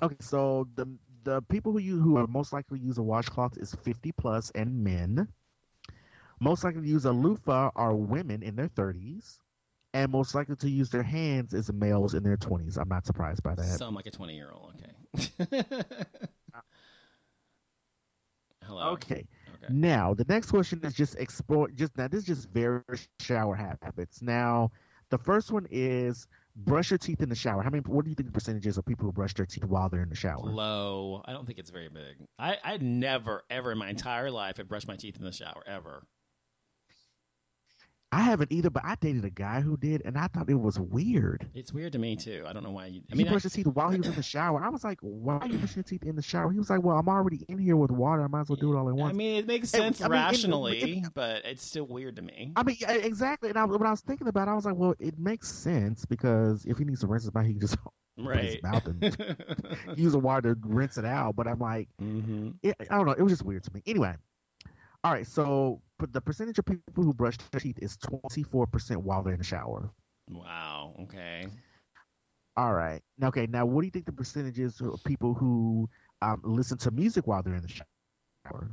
[0.01, 0.87] okay, so the
[1.27, 4.49] the people who use who are most likely to use a washcloth is fifty plus
[4.55, 5.27] and men.
[6.39, 9.41] Most likely to use a loofah are women in their thirties,
[9.93, 12.77] and most likely to use their hands is males in their twenties.
[12.77, 13.65] I'm not surprised by that.
[13.65, 14.73] Sound like a 20 year old.
[15.19, 15.63] Okay.
[18.63, 18.91] Hello.
[18.91, 19.27] Okay.
[19.55, 19.67] Okay.
[19.73, 21.69] Now the next question is just explore.
[21.71, 24.21] Just now, this is just various shower habits.
[24.21, 24.71] Now,
[25.09, 26.25] the first one is
[26.57, 27.61] brush your teeth in the shower.
[27.61, 27.83] How many?
[27.85, 30.09] What do you think the percentages of people who brush their teeth while they're in
[30.09, 30.43] the shower?
[30.43, 31.21] Low.
[31.25, 32.27] I don't think it's very big.
[32.39, 35.63] I I never ever in my entire life have brushed my teeth in the shower
[35.67, 36.03] ever.
[38.11, 40.79] I haven't either, but I dated a guy who did, and I thought it was
[40.79, 41.45] weird.
[41.53, 42.45] It's weird to me too.
[42.47, 43.01] I don't know why you.
[43.11, 44.63] I he mean, I- brushed his teeth while he was in the shower.
[44.63, 46.81] I was like, "Why are you brushing your teeth in the shower?" He was like,
[46.81, 48.23] "Well, I'm already in here with water.
[48.23, 50.05] I might as well do it all at once." I mean, it makes sense I
[50.05, 52.53] mean, it- rationally, it- but it's still weird to me.
[52.55, 53.49] I mean, yeah, exactly.
[53.49, 56.05] And I, when I was thinking about it, I was like, "Well, it makes sense
[56.05, 57.77] because if he needs to rinse his mouth, he can just
[58.17, 62.51] put his mouth and use a water to rinse it out." But I'm like, hmm
[62.63, 63.11] it, I don't know.
[63.11, 63.83] It was just weird to me.
[63.85, 64.15] Anyway,
[65.03, 65.27] all right.
[65.27, 69.39] So, the percentage of people who brush their teeth is 24 percent while they're in
[69.39, 69.89] the shower.
[70.29, 70.95] Wow.
[71.03, 71.47] Okay.
[72.55, 73.01] All right.
[73.17, 73.47] Now, okay.
[73.47, 75.89] Now, what do you think the percentage is of people who
[76.21, 78.71] um, listen to music while they're in the shower?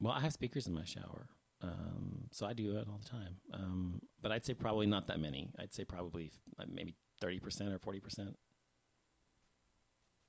[0.00, 1.26] Well, I have speakers in my shower,
[1.62, 3.36] um, so I do it all the time.
[3.52, 5.50] Um, but I'd say probably not that many.
[5.58, 6.30] I'd say probably
[6.60, 8.36] uh, maybe thirty percent or forty percent.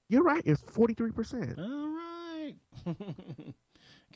[0.09, 0.41] You're right.
[0.45, 1.59] It's 43 percent.
[1.59, 2.55] All right.
[2.87, 3.53] okay.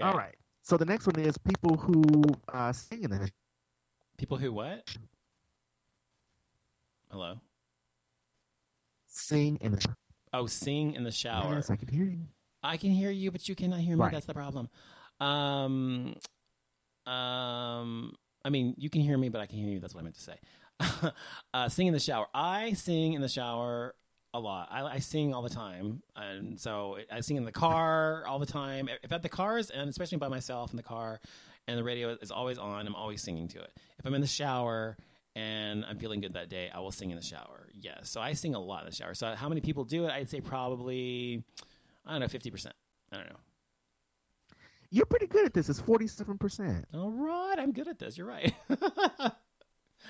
[0.02, 0.36] All right.
[0.64, 3.30] So the next one is people who uh, sing in the
[4.18, 4.88] People who what?
[7.12, 7.36] Hello.
[9.08, 9.86] sing in the.
[10.32, 11.56] Oh, sing in the shower.
[11.56, 12.22] Yes, I can hear you.
[12.64, 14.04] I can hear you, but you cannot hear me.
[14.04, 14.12] Right.
[14.14, 14.70] That's the problem.
[15.20, 16.16] Um,
[17.06, 18.14] um,
[18.46, 19.80] I mean, you can hear me, but I can hear you.
[19.80, 21.12] That's what I meant to say.
[21.54, 22.28] uh, sing in the shower.
[22.34, 23.96] I sing in the shower
[24.34, 24.70] a lot.
[24.72, 28.46] I, I sing all the time, and so I sing in the car all the
[28.46, 28.90] time.
[29.04, 31.20] If at the cars, and especially by myself in the car,
[31.68, 33.72] and the radio is always on, I'm always singing to it.
[34.00, 34.98] If I'm in the shower
[35.36, 37.70] and I'm feeling good that day, I will sing in the shower.
[37.74, 39.14] Yes, so I sing a lot in the shower.
[39.14, 40.12] So how many people do it?
[40.12, 41.44] I'd say probably,
[42.06, 42.76] I don't know, fifty percent.
[43.12, 43.40] I don't know.
[44.90, 45.70] You're pretty good at this.
[45.70, 46.86] It's 47 percent.
[46.94, 48.18] All right, I'm good at this.
[48.18, 48.54] You're right.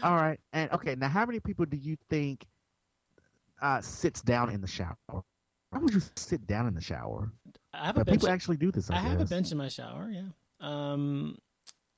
[0.02, 0.40] All right.
[0.52, 2.46] And okay, now how many people do you think
[3.64, 4.96] uh, sits down in the shower?
[5.08, 7.32] Why would you sit down in the shower?
[7.74, 8.20] I have a bench.
[8.20, 8.92] people actually do this.
[8.92, 10.12] I, I have a bench in my shower.
[10.12, 10.22] Yeah.
[10.60, 11.38] Um,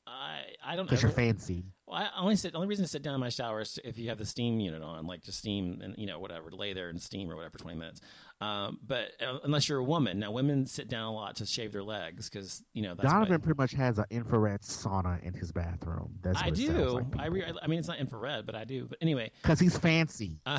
[0.08, 0.86] I I don't.
[0.86, 1.66] because you're fancy.
[1.88, 2.52] Well, I only sit.
[2.54, 4.60] The only reason to sit down in my shower is if you have the steam
[4.60, 7.52] unit on, like just steam and you know whatever, lay there and steam or whatever
[7.52, 8.02] for twenty minutes.
[8.42, 11.72] Um, but uh, unless you're a woman, now women sit down a lot to shave
[11.72, 13.10] their legs because you know that's.
[13.10, 16.16] Donovan what, pretty much has an infrared sauna in his bathroom.
[16.22, 16.90] That's I what it sounds do.
[16.90, 18.88] like I re- I mean, it's not infrared, but I do.
[18.88, 20.40] But anyway, because he's fancy.
[20.46, 20.58] uh,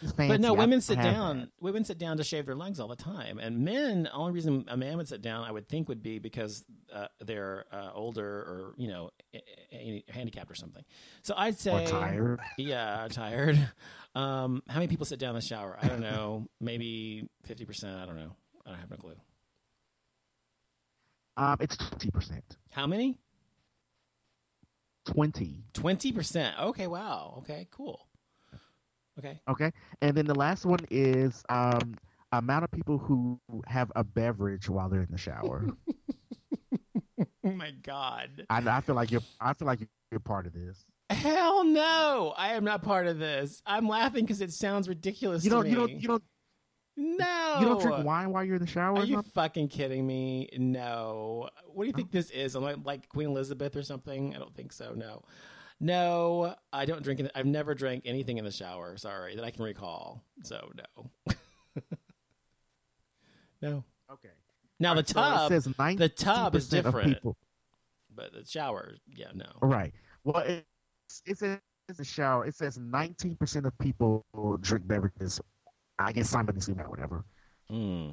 [0.00, 0.28] He's fancy.
[0.28, 1.38] but no, women don't sit down.
[1.40, 1.48] that.
[1.60, 4.04] Women sit down to shave their legs all the time, and men.
[4.04, 6.62] The only reason a man would sit down, I would think, would be because
[6.94, 9.10] uh, they're uh, older or you know
[10.08, 10.84] handicapped or something.
[11.22, 12.40] So I'd say Or tired.
[12.56, 13.58] Yeah, tired.
[14.14, 15.78] Um, how many people sit down in the shower?
[15.80, 16.48] I don't know.
[16.60, 17.96] Maybe fifty percent.
[17.98, 18.34] I don't know.
[18.66, 19.14] I don't have no clue.
[21.36, 22.56] Um, it's twenty percent.
[22.72, 23.18] How many?
[25.04, 25.62] Twenty.
[25.72, 26.58] Twenty percent.
[26.58, 26.86] Okay.
[26.88, 27.36] Wow.
[27.38, 27.68] Okay.
[27.70, 28.08] Cool.
[29.18, 29.40] Okay.
[29.48, 31.94] Okay, and then the last one is um
[32.32, 35.66] amount of people who have a beverage while they're in the shower.
[37.48, 38.46] Oh my god.
[38.50, 39.22] I, I feel like you're.
[39.40, 39.80] I feel like
[40.10, 40.84] you're part of this.
[41.10, 42.34] Hell no!
[42.36, 43.62] I am not part of this.
[43.64, 45.42] I'm laughing because it sounds ridiculous.
[45.44, 45.64] You don't.
[45.64, 45.70] me.
[45.70, 45.90] You don't.
[45.90, 46.22] You don't.
[46.96, 47.56] No.
[47.60, 48.98] You don't drink wine while you're in the shower.
[48.98, 50.48] Are you fucking kidding me?
[50.58, 51.48] No.
[51.66, 52.56] What do you think this is?
[52.56, 54.34] Am I like Queen Elizabeth or something?
[54.34, 54.92] I don't think so.
[54.94, 55.22] No.
[55.80, 57.20] No, I don't drink.
[57.20, 58.96] In, I've never drank anything in the shower.
[58.96, 60.24] Sorry, that I can recall.
[60.42, 61.34] So no.
[63.62, 63.84] no.
[64.10, 64.30] Okay.
[64.80, 67.36] Now the So tub, says the tub is 90% of different, people-
[68.14, 69.46] but the shower, yeah, no.
[69.62, 69.92] Right.
[70.24, 70.66] Well, it,
[71.26, 71.58] it says
[71.96, 72.46] the shower.
[72.46, 74.24] It says 19% of people
[74.60, 75.40] drink beverages.
[75.98, 77.24] I guess simultaneously or whatever.
[77.68, 78.10] Hmm.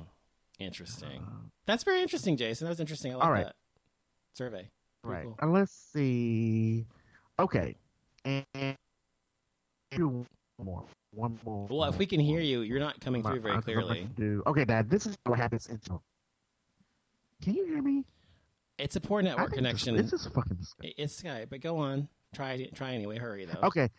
[0.60, 1.24] Interesting.
[1.68, 2.66] That's very interesting, Jason.
[2.66, 3.12] That was interesting.
[3.14, 3.46] I like All right.
[3.46, 3.56] that
[4.34, 4.70] survey.
[5.04, 5.24] Very Right.
[5.26, 5.36] cool.
[5.42, 6.86] Uh, let's see.
[7.38, 7.76] Okay.
[8.24, 8.76] And, and
[9.92, 10.86] do one more.
[11.12, 11.68] One more.
[11.70, 14.08] Well, if we can hear you, you're not coming through very clearly.
[14.48, 14.90] Okay, Dad.
[14.90, 15.80] This is what happens in.
[17.42, 18.06] Can you hear me?
[18.78, 19.96] It's a poor network connection.
[19.96, 20.94] This, this is fucking disgusting.
[20.98, 22.08] It's Skype, but go on.
[22.34, 23.18] Try try anyway.
[23.18, 23.60] Hurry though.
[23.68, 23.90] Okay.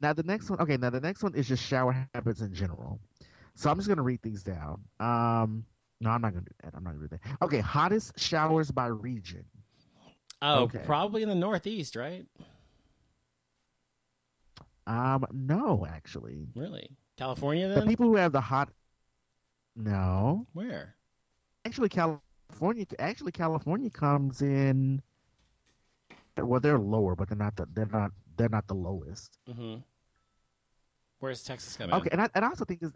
[0.00, 0.60] Now the next one.
[0.60, 0.76] Okay.
[0.76, 2.98] Now the next one is just shower habits in general.
[3.54, 4.80] So I'm just gonna read these down.
[4.98, 5.64] Um.
[6.00, 6.74] No, I'm not gonna do that.
[6.74, 7.36] I'm not gonna do that.
[7.42, 7.60] Okay.
[7.60, 9.44] Hottest showers by region.
[10.42, 10.80] Oh, Okay.
[10.84, 12.26] probably in the Northeast, right?
[14.86, 15.24] Um.
[15.32, 16.90] No, actually, Really?
[17.16, 17.86] California the then?
[17.88, 18.70] people who have the hot.
[19.76, 20.96] No, Where?
[21.64, 22.20] actually, California.
[22.98, 25.02] Actually, California comes in.
[26.36, 27.56] Well, they're lower, but they're not.
[27.56, 28.10] The, they're not.
[28.36, 29.38] They're not the lowest.
[29.48, 29.76] Mm-hmm.
[31.20, 31.94] Where's Texas coming?
[31.94, 32.92] Okay, and I, and I also think this.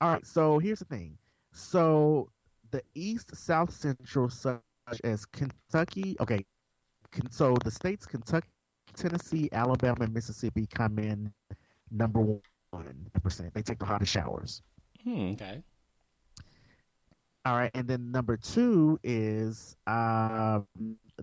[0.00, 1.16] All right, so here's the thing.
[1.52, 2.30] So
[2.72, 4.60] the East, South, Central, such
[5.04, 6.16] as Kentucky.
[6.20, 6.44] Okay,
[7.30, 8.48] so the states Kentucky,
[8.96, 11.32] Tennessee, Alabama, and Mississippi come in
[11.90, 12.20] number
[12.70, 13.54] one percent.
[13.54, 14.62] They take the hottest showers.
[15.04, 15.62] Hmm, okay.
[17.46, 20.66] All right, and then number two is um,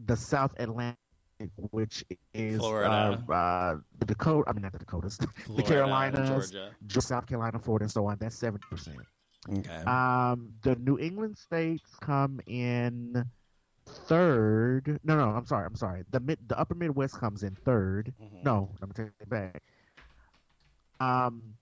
[0.06, 0.96] the South Atlantic,
[1.72, 3.24] which is Florida.
[3.28, 4.50] Uh, uh, the Dakota.
[4.50, 5.18] I mean, not the Dakotas,
[5.56, 6.76] the Carolinas, Georgia.
[6.86, 8.18] Georgia, South Carolina, Florida, and so on.
[8.20, 9.00] That's seventy percent.
[9.50, 9.84] Okay.
[9.86, 13.26] Um, the New England states come in
[13.88, 15.00] third.
[15.04, 16.04] No, no, I'm sorry, I'm sorry.
[16.12, 18.44] The mid, the Upper Midwest comes in 3rd Mhm.
[18.44, 19.64] No, let me take it back.
[21.00, 21.56] Um,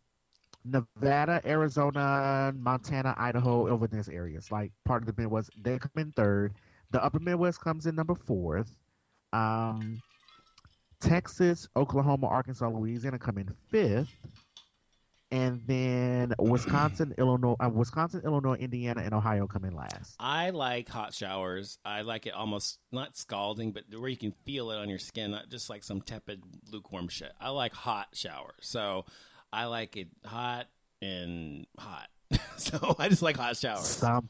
[0.66, 6.12] Nevada, Arizona, Montana, Idaho, over these areas, like part of the Midwest, they come in
[6.12, 6.54] third.
[6.92, 8.76] The Upper Midwest comes in number fourth.
[9.32, 10.02] Um,
[11.00, 14.14] Texas, Oklahoma, Arkansas, Louisiana come in fifth
[15.32, 20.16] and then Wisconsin, Illinois, uh, Wisconsin, Illinois, Indiana, and Ohio come in last.
[20.20, 21.78] I like hot showers.
[21.86, 25.32] I like it almost not scalding, but where you can feel it on your skin,
[25.32, 26.42] not just like some tepid,
[26.72, 27.32] lukewarm shit.
[27.40, 28.56] I like hot showers.
[28.62, 29.06] So
[29.52, 30.68] I like it hot
[31.02, 32.08] and hot.
[32.58, 33.86] so I just like hot showers.
[33.86, 34.30] Some,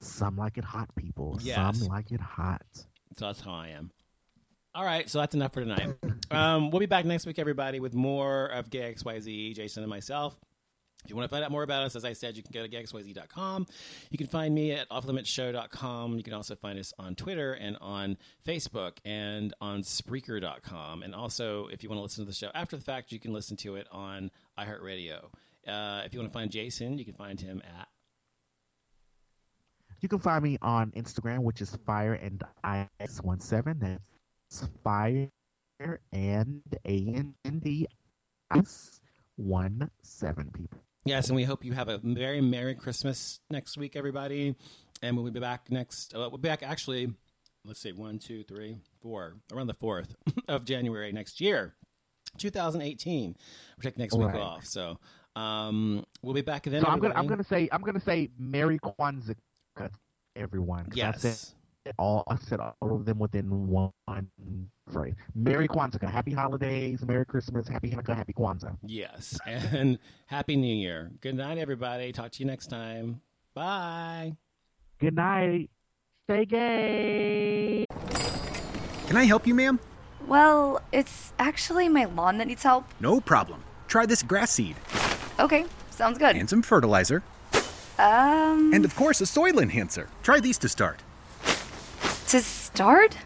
[0.00, 1.38] some like it hot, people.
[1.42, 1.78] Yes.
[1.78, 2.62] Some like it hot.
[3.16, 3.90] So that's how I am.
[4.74, 5.94] All right, so that's enough for tonight.
[6.32, 10.36] Um, we'll be back next week, everybody, with more of Gay XYZ, Jason and myself.
[11.04, 12.66] If you want to find out more about us, as I said, you can go
[12.66, 13.66] to gayxyz.com.
[14.10, 16.16] You can find me at offlimitshow.com.
[16.16, 18.16] You can also find us on Twitter and on
[18.46, 21.02] Facebook and on Spreaker.com.
[21.02, 23.34] And also, if you want to listen to the show after the fact, you can
[23.34, 25.26] listen to it on iHeartRadio.
[25.68, 27.88] Uh, if you want to find Jason, you can find him at
[30.00, 32.42] You can find me on Instagram, which is fire and
[33.00, 33.98] is17.
[34.50, 35.30] That's fire
[36.12, 37.86] and a n d
[39.36, 40.80] one seven people.
[41.04, 44.54] Yes, and we hope you have a very Merry Christmas next week, everybody.
[45.02, 46.14] And we'll be back next.
[46.14, 47.12] Uh, we'll be back actually.
[47.66, 50.14] Let's see, one, two, three, four, around the fourth
[50.48, 51.74] of January next year,
[52.38, 53.36] 2018.
[53.76, 54.40] We're taking next week Right.
[54.40, 54.98] off, so
[55.36, 56.82] um, we'll be back then.
[56.82, 59.34] So I'm gonna gonna say I'm gonna say Merry Kwanzaa,
[60.36, 60.90] everyone.
[60.94, 61.54] Yes.
[61.98, 63.92] All I said all of them within one
[64.92, 65.14] phrase.
[65.34, 68.76] Merry Kwanzaa, Happy Holidays, Merry Christmas, Happy Hanukkah, Happy Kwanzaa.
[68.84, 71.10] Yes, and Happy New Year.
[71.20, 72.12] Good night, everybody.
[72.12, 73.20] Talk to you next time.
[73.54, 74.36] Bye.
[74.98, 75.70] Good night.
[76.28, 77.86] Stay gay.
[79.06, 79.78] Can I help you, ma'am?
[80.26, 82.86] Well, it's actually my lawn that needs help.
[83.00, 83.62] No problem.
[83.88, 84.76] Try this grass seed
[85.38, 86.34] Okay, sounds good.
[86.36, 87.22] and some fertilizer,
[87.98, 90.08] Um, and of course, a soil enhancer.
[90.22, 91.02] Try these to start.
[92.28, 93.16] To start?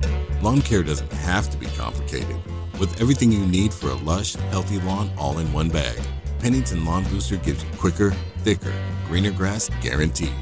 [0.42, 2.36] Lawn care doesn't have to be complicated.
[2.78, 5.98] With everything you need for a lush, healthy lawn all in one bag,
[6.38, 8.72] Pennington Lawn Booster gives you quicker, thicker,
[9.06, 10.34] greener grass guaranteed.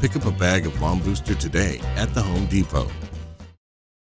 [0.00, 2.90] Pick up a bag of Lawn Booster today at the Home Depot.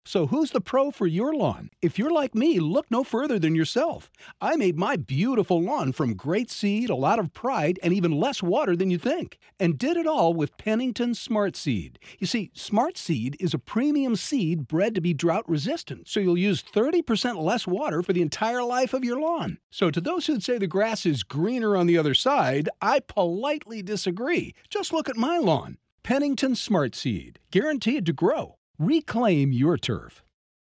[0.07, 1.71] So, who's the pro for your lawn?
[1.81, 4.11] If you're like me, look no further than yourself.
[4.39, 8.43] I made my beautiful lawn from great seed, a lot of pride, and even less
[8.43, 9.39] water than you think.
[9.59, 11.97] And did it all with Pennington Smart Seed.
[12.19, 16.37] You see, Smart Seed is a premium seed bred to be drought resistant, so you'll
[16.37, 19.57] use 30% less water for the entire life of your lawn.
[19.71, 23.81] So, to those who'd say the grass is greener on the other side, I politely
[23.81, 24.53] disagree.
[24.69, 25.79] Just look at my lawn.
[26.03, 28.57] Pennington Smart Seed, guaranteed to grow.
[28.77, 30.24] Reclaim your turf.